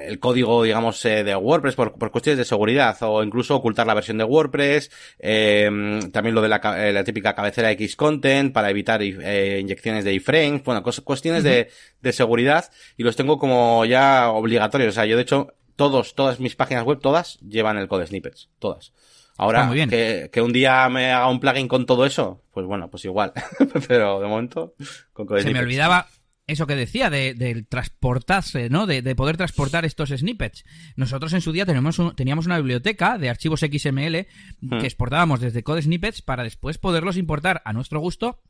[0.06, 3.94] el código, digamos, eh, de WordPress por, por, cuestiones de seguridad o incluso ocultar la
[3.94, 9.02] versión de WordPress, eh, también lo de la, eh, la, típica cabecera X-Content para evitar
[9.02, 11.50] eh, inyecciones de iframes, bueno, cuestiones uh -huh.
[11.50, 11.70] de,
[12.00, 14.90] de seguridad y los tengo como ya obligatorios.
[14.90, 18.50] O sea, yo de hecho, todos, todas mis páginas web, todas llevan el code snippets,
[18.58, 18.92] todas.
[19.36, 23.04] Ahora, que, que, un día me haga un plugin con todo eso, pues bueno, pues
[23.04, 23.32] igual.
[23.88, 24.74] Pero de momento,
[25.12, 25.60] con code Se snippets.
[25.60, 26.06] me olvidaba
[26.46, 28.86] eso que decía, de, de transportarse, ¿no?
[28.86, 30.64] De, de, poder transportar estos snippets.
[30.96, 34.26] Nosotros en su día tenemos un, teníamos una biblioteca de archivos XML
[34.60, 34.78] hmm.
[34.78, 38.42] que exportábamos desde Code Snippets para después poderlos importar a nuestro gusto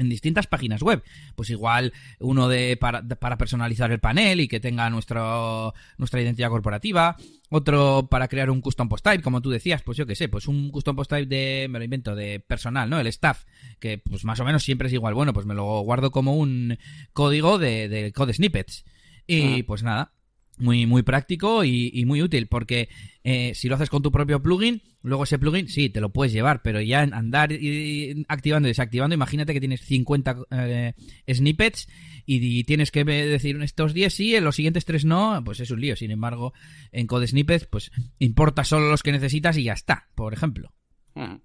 [0.00, 1.02] en distintas páginas web.
[1.36, 6.20] Pues igual uno de para, de, para personalizar el panel y que tenga nuestro, nuestra
[6.20, 7.16] identidad corporativa.
[7.50, 10.48] Otro para crear un custom post type, como tú decías, pues yo qué sé, pues
[10.48, 12.98] un custom post type de, me lo invento, de personal, ¿no?
[12.98, 13.44] El staff,
[13.78, 15.14] que pues más o menos siempre es igual.
[15.14, 16.78] Bueno, pues me lo guardo como un
[17.12, 18.84] código de, de code snippets.
[19.26, 20.12] Y pues nada,
[20.60, 22.88] muy, muy práctico y, y muy útil, porque
[23.24, 26.32] eh, si lo haces con tu propio plugin, luego ese plugin sí, te lo puedes
[26.32, 30.94] llevar, pero ya en andar y, activando y desactivando, imagínate que tienes 50 eh,
[31.32, 31.88] snippets
[32.26, 35.70] y, y, tienes que decir estos 10 sí, en los siguientes 3 no, pues es
[35.70, 35.96] un lío.
[35.96, 36.52] Sin embargo,
[36.92, 40.72] en Code Snippets, pues importa solo los que necesitas y ya está, por ejemplo.
[41.14, 41.36] Mm.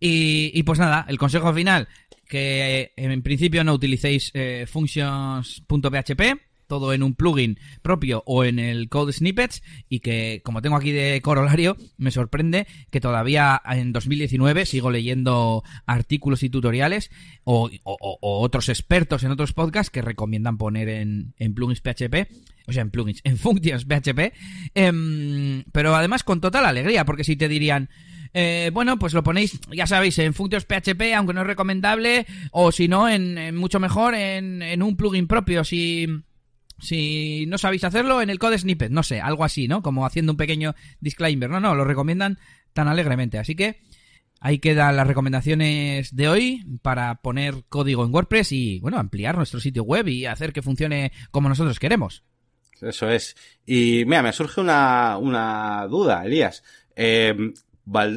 [0.00, 1.88] Y, y, pues nada, el consejo final,
[2.28, 6.20] que en principio no utilicéis eh, functions.php,
[6.68, 10.92] todo en un plugin propio o en el Code Snippets y que, como tengo aquí
[10.92, 17.10] de corolario, me sorprende que todavía en 2019 sigo leyendo artículos y tutoriales
[17.44, 22.28] o, otros expertos en otros podcasts que recomiendan poner en, en plugins PHP
[22.68, 24.34] o sea, en plugins, en functions PHP,
[24.74, 27.88] em, pero además con total alegría, porque si te dirían,
[28.34, 32.70] eh, bueno, pues lo ponéis, ya sabéis, en Functions PHP, aunque no es recomendable, o
[32.72, 36.06] si no, en, mucho mejor en, un plugin propio, si,
[36.78, 39.82] si no sabéis hacerlo, en el code snippet, no sé, algo así, ¿no?
[39.82, 41.50] Como haciendo un pequeño disclaimer.
[41.50, 42.38] No, no, lo recomiendan
[42.72, 43.38] tan alegremente.
[43.38, 43.80] Así que
[44.40, 49.60] ahí quedan las recomendaciones de hoy para poner código en WordPress y, bueno, ampliar nuestro
[49.60, 52.24] sitio web y hacer que funcione como nosotros queremos.
[52.80, 53.36] Eso es.
[53.66, 56.62] Y mira, me surge una, una duda, Elías.
[56.94, 57.34] Eh,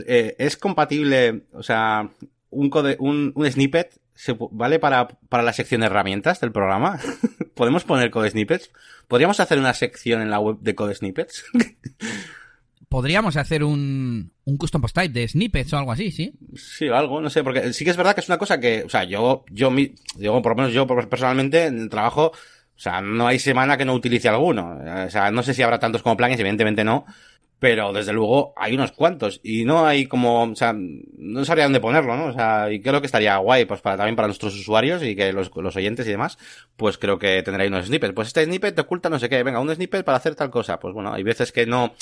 [0.08, 2.10] eh, ¿Es compatible, o sea,
[2.50, 7.00] un, code, un, un snippet se, vale para, para la sección de herramientas del programa?
[7.54, 8.72] ¿Podemos poner code snippets?
[9.08, 11.46] ¿Podríamos hacer una sección en la web de code snippets?
[12.90, 16.34] Podríamos hacer un, un custom post type de snippets o algo así, ¿sí?
[16.56, 18.84] Sí, o algo, no sé, porque sí que es verdad que es una cosa que,
[18.84, 19.72] o sea, yo, yo,
[20.16, 23.86] digo, por lo menos yo personalmente en el trabajo, o sea, no hay semana que
[23.86, 24.78] no utilice alguno.
[25.06, 27.06] O sea, no sé si habrá tantos como plugins, evidentemente no,
[27.62, 31.80] pero desde luego hay unos cuantos y no hay como, o sea, no sabría dónde
[31.80, 32.26] ponerlo, ¿no?
[32.26, 35.32] O sea, y creo que estaría guay, pues para también para nuestros usuarios y que
[35.32, 36.40] los, los oyentes y demás,
[36.76, 38.16] pues creo que tendrá unos snippets.
[38.16, 40.80] Pues este snippet te oculta no sé qué, venga, un snippet para hacer tal cosa.
[40.80, 41.94] Pues bueno, hay veces que no,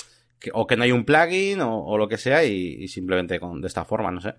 [0.54, 3.60] o que no hay un plugin o, o lo que sea y, y simplemente con,
[3.60, 4.36] de esta forma, no sé.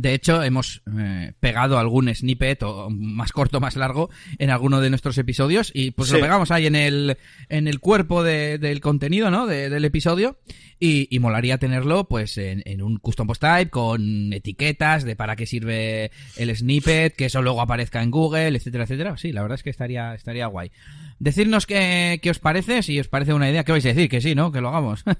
[0.00, 4.88] De hecho, hemos eh, pegado algún snippet, o más corto, más largo, en alguno de
[4.88, 7.18] nuestros episodios y pues lo pegamos ahí en el,
[7.50, 9.46] en el cuerpo del contenido, ¿no?
[9.46, 10.38] del episodio.
[10.82, 15.44] Y, molaría tenerlo, pues, en, en, un custom post type con etiquetas de para qué
[15.44, 19.18] sirve el snippet, que eso luego aparezca en Google, etcétera, etcétera.
[19.18, 20.72] Sí, la verdad es que estaría, estaría guay.
[21.20, 24.08] Decirnos qué, qué os parece, si os parece una idea, ¿qué vais a decir?
[24.08, 24.50] Que sí, ¿no?
[24.50, 25.04] Que lo hagamos.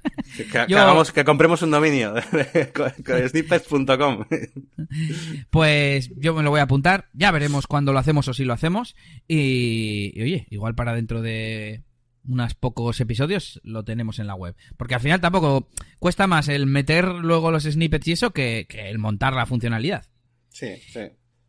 [0.51, 2.15] Que, hagamos, que compremos un dominio,
[3.05, 4.25] con snippets.com.
[5.51, 8.53] Pues yo me lo voy a apuntar, ya veremos cuándo lo hacemos o si lo
[8.53, 8.97] hacemos.
[9.29, 11.83] y oye, igual para dentro de
[12.25, 14.55] unos pocos episodios lo tenemos en la web.
[14.77, 18.99] Porque al final tampoco cuesta más el meter luego los snippets y eso que, el
[18.99, 20.07] montar la funcionalidad.
[20.49, 21.01] Sí, sí.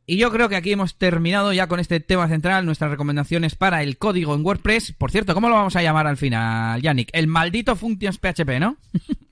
[0.05, 3.83] Y yo creo que aquí hemos terminado ya con este tema central, nuestras recomendaciones para
[3.83, 4.93] el código en WordPress.
[4.93, 7.09] Por cierto, ¿cómo lo vamos a llamar al final, Yannick?
[7.13, 8.77] El maldito Functions PHP, ¿no?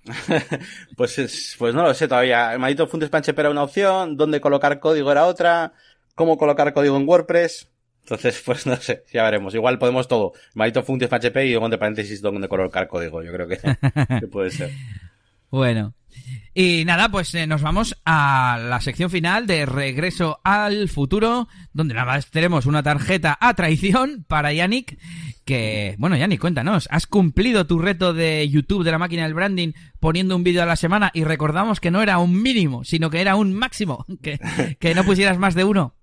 [0.95, 2.53] pues, pues no lo sé todavía.
[2.53, 5.74] El maldito Functions PHP era una opción, dónde colocar código era otra,
[6.15, 7.67] cómo colocar código en WordPress.
[8.03, 9.53] Entonces, pues no sé, ya veremos.
[9.55, 10.34] Igual podemos todo.
[10.53, 13.24] Maldito functions PHP y luego entre paréntesis donde colocar código.
[13.24, 14.72] Yo creo que, puede ser.
[15.49, 15.93] Bueno.
[16.53, 21.93] Y nada, pues eh, nos vamos a la sección final de Regreso al Futuro, donde
[21.93, 24.97] nada más tenemos una tarjeta a traición para Yannick,
[25.45, 29.74] que, bueno, Yannick, cuéntanos, ¿has cumplido tu reto de YouTube de la máquina del branding
[29.99, 33.22] poniendo un vídeo a la semana y recordamos que no era un mínimo, sino que
[33.22, 34.39] era un máximo, que,
[34.80, 35.95] que no pusieras más de uno?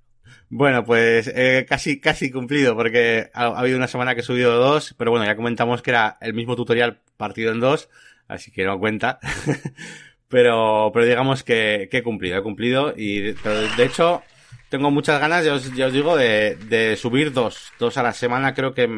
[0.49, 4.95] Bueno, pues eh, casi, casi cumplido, porque ha, habido una semana que he subido dos,
[4.97, 7.89] pero bueno, ya comentamos que era el mismo tutorial partido en dos,
[8.29, 9.19] así que no cuenta.
[10.29, 14.23] pero, pero digamos que, que, he cumplido, he cumplido y de hecho
[14.69, 18.55] tengo muchas ganas, ya os, os digo, de, de, subir dos, dos a la semana,
[18.55, 18.89] creo que,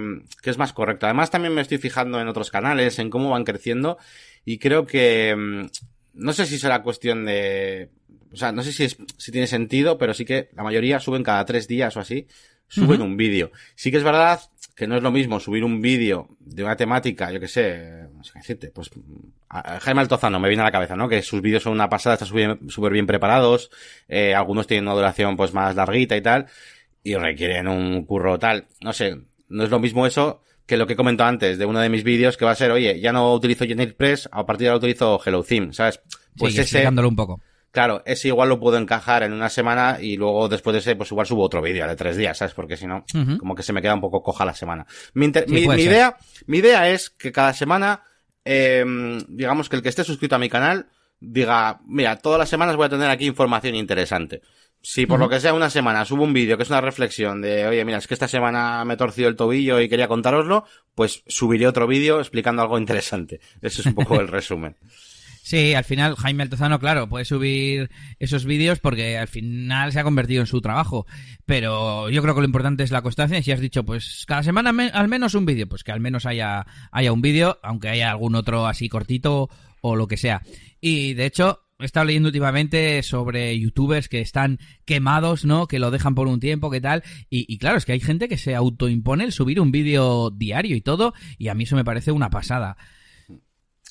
[0.42, 1.06] que es más correcto.
[1.06, 3.98] Además también me estoy fijando en otros canales, en cómo van creciendo
[4.44, 5.66] y creo que, mm,
[6.14, 7.90] no sé si será cuestión de,
[8.32, 11.22] o sea, no sé si, es, si tiene sentido, pero sí que la mayoría suben
[11.22, 12.26] cada tres días o así,
[12.66, 13.50] suben un vídeo.
[13.74, 14.40] Sí que es verdad
[14.78, 18.22] que no es lo mismo subir un vídeo de una temática, yo que sé, no
[18.22, 18.88] sé qué decirte, pues
[19.80, 21.08] Jaime Altozano me viene a la cabeza, ¿no?
[21.08, 23.72] Que sus vídeos son una pasada, están súper bien preparados,
[24.06, 26.46] eh, algunos tienen una duración pues más larguita y tal,
[27.02, 29.16] y requieren un curro tal, no sé,
[29.48, 32.04] no es lo mismo eso que lo que he comentado antes de uno de mis
[32.04, 33.64] vídeos que va a ser, oye, ya no utilizo
[33.96, 36.00] Press, a partir de ahora utilizo Hello Theme, ¿sabes?
[36.36, 37.40] Pues sí, ese, un poco.
[37.70, 41.10] Claro, ese igual lo puedo encajar en una semana y luego después de ese, pues
[41.10, 42.54] igual subo otro vídeo de tres días, ¿sabes?
[42.54, 43.04] Porque si no,
[43.38, 44.86] como que se me queda un poco coja la semana.
[45.14, 46.16] Mi, idea,
[46.46, 48.02] mi idea es que cada semana,
[48.44, 48.84] eh,
[49.28, 50.88] digamos que el que esté suscrito a mi canal,
[51.20, 54.42] diga, mira, todas las semanas voy a tener aquí información interesante.
[54.80, 57.66] Si por lo que sea una semana subo un vídeo que es una reflexión de,
[57.66, 60.64] oye, mira, es que esta semana me he torcido el tobillo y quería contároslo,
[60.94, 63.40] pues subiré otro vídeo explicando algo interesante.
[63.60, 64.76] Ese es un poco el resumen.
[65.48, 67.88] Sí, al final Jaime Altozano, claro, puede subir
[68.18, 71.06] esos vídeos porque al final se ha convertido en su trabajo.
[71.46, 73.42] Pero yo creo que lo importante es la constancia.
[73.42, 76.66] Si has dicho, pues cada semana al menos un vídeo, pues que al menos haya,
[76.92, 79.48] haya un vídeo, aunque haya algún otro así cortito
[79.80, 80.42] o lo que sea.
[80.82, 85.66] Y de hecho, he estado leyendo últimamente sobre youtubers que están quemados, ¿no?
[85.66, 87.04] Que lo dejan por un tiempo, ¿qué tal?
[87.30, 90.76] Y, y claro, es que hay gente que se autoimpone el subir un vídeo diario
[90.76, 92.76] y todo, y a mí eso me parece una pasada.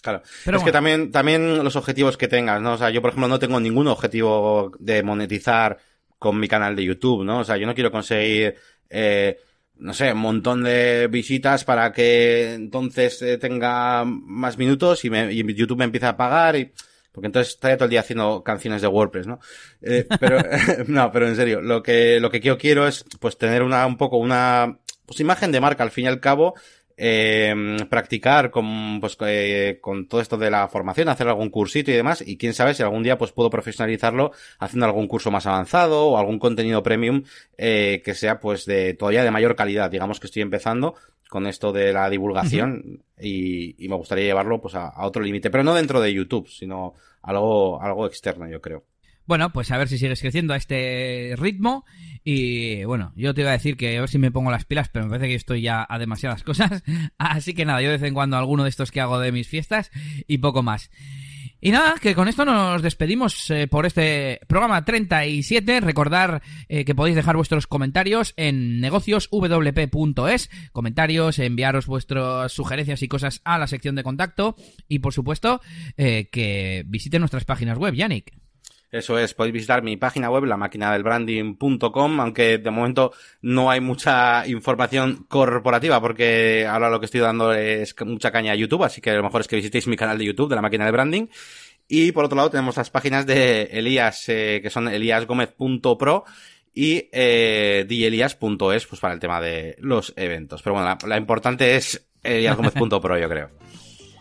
[0.02, 0.22] Claro.
[0.45, 2.74] Pero es que también, también los objetivos que tengas, ¿no?
[2.74, 5.78] O sea, yo, por ejemplo, no tengo ningún objetivo de monetizar
[6.20, 7.39] con mi canal de YouTube, ¿no?
[7.39, 8.56] O sea, yo no quiero conseguir,
[8.89, 9.38] eh,
[9.76, 15.32] no sé, un montón de visitas para que entonces eh, tenga más minutos y, me,
[15.32, 16.72] y YouTube me empiece a pagar y,
[17.18, 19.39] porque entonces estaría todo el día haciendo canciones de WordPress, ¿no?
[19.82, 20.38] Eh, pero,
[20.88, 23.98] no, pero en serio, lo que, lo que yo quiero es, pues, tener una, un
[23.98, 26.54] poco una, pues, imagen de marca, al fin y al cabo,
[26.98, 31.93] eh, practicar con, pues, eh, con todo esto de la formación, hacer algún cursito y
[31.93, 36.08] demás, y quién sabe si algún día pues puedo profesionalizarlo haciendo algún curso más avanzado
[36.08, 37.24] o algún contenido premium
[37.58, 39.91] eh, que sea pues de todavía de mayor calidad.
[39.91, 40.95] Digamos que estoy empezando
[41.30, 45.50] con esto de la divulgación y, y, me gustaría llevarlo pues a, a otro límite,
[45.50, 48.84] pero no dentro de YouTube, sino algo, algo externo, yo creo.
[49.28, 51.86] Bueno, pues a ver si sigues creciendo a este ritmo.
[52.23, 54.89] Y bueno, yo te iba a decir que a ver si me pongo las pilas,
[54.89, 56.84] pero me parece que estoy ya a demasiadas cosas.
[57.17, 59.47] Así que nada, yo de vez en cuando alguno de estos que hago de mis
[59.47, 59.91] fiestas
[60.28, 60.89] y poco más.
[61.59, 65.82] Y nada, que con esto nos despedimos eh, por este programa 37.
[65.82, 70.49] Recordar eh, que podéis dejar vuestros comentarios en negocioswp.es.
[70.71, 74.55] Comentarios, enviaros vuestras sugerencias y cosas a la sección de contacto.
[74.88, 75.59] Y por supuesto,
[75.97, 78.47] eh, que visiten nuestras páginas web, Yannick.
[78.90, 83.12] Eso es, podéis visitar mi página web, la máquina del branding.com, aunque de momento
[83.42, 88.56] no hay mucha información corporativa porque ahora lo que estoy dando es mucha caña a
[88.56, 90.86] YouTube, así que lo mejor es que visitéis mi canal de YouTube de la máquina
[90.86, 91.28] del branding.
[91.90, 96.26] Y por otro lado tenemos las páginas de Elías, eh, que son eliasgomez.pro
[96.74, 100.62] y eh, djelias.es, pues para el tema de los eventos.
[100.62, 103.66] Pero bueno, la, la importante es eliasgomez.pro, yo creo.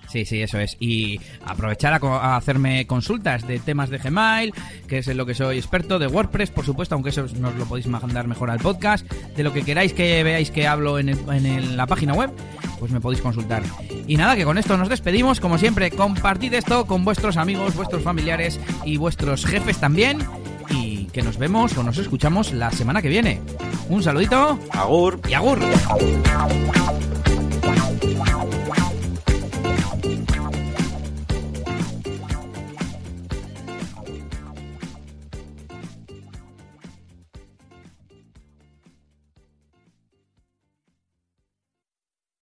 [0.09, 0.76] Sí, sí, eso es.
[0.80, 4.52] Y aprovechar a, hacerme consultas de temas de Gmail,
[4.86, 7.64] que es en lo que soy experto, de WordPress, por supuesto, aunque eso nos lo
[7.66, 11.76] podéis mandar mejor al podcast, de lo que queráis que veáis que hablo en, en
[11.76, 12.30] la página web,
[12.78, 13.62] pues me podéis consultar.
[14.07, 15.40] Y nada, que con esto nos despedimos.
[15.40, 20.18] Como siempre, compartid esto con vuestros amigos, vuestros familiares y vuestros jefes también.
[20.70, 23.40] Y que nos vemos o nos escuchamos la semana que viene.
[23.88, 24.59] Un saludito.
[24.70, 25.20] Agur.
[25.28, 25.59] Y agur.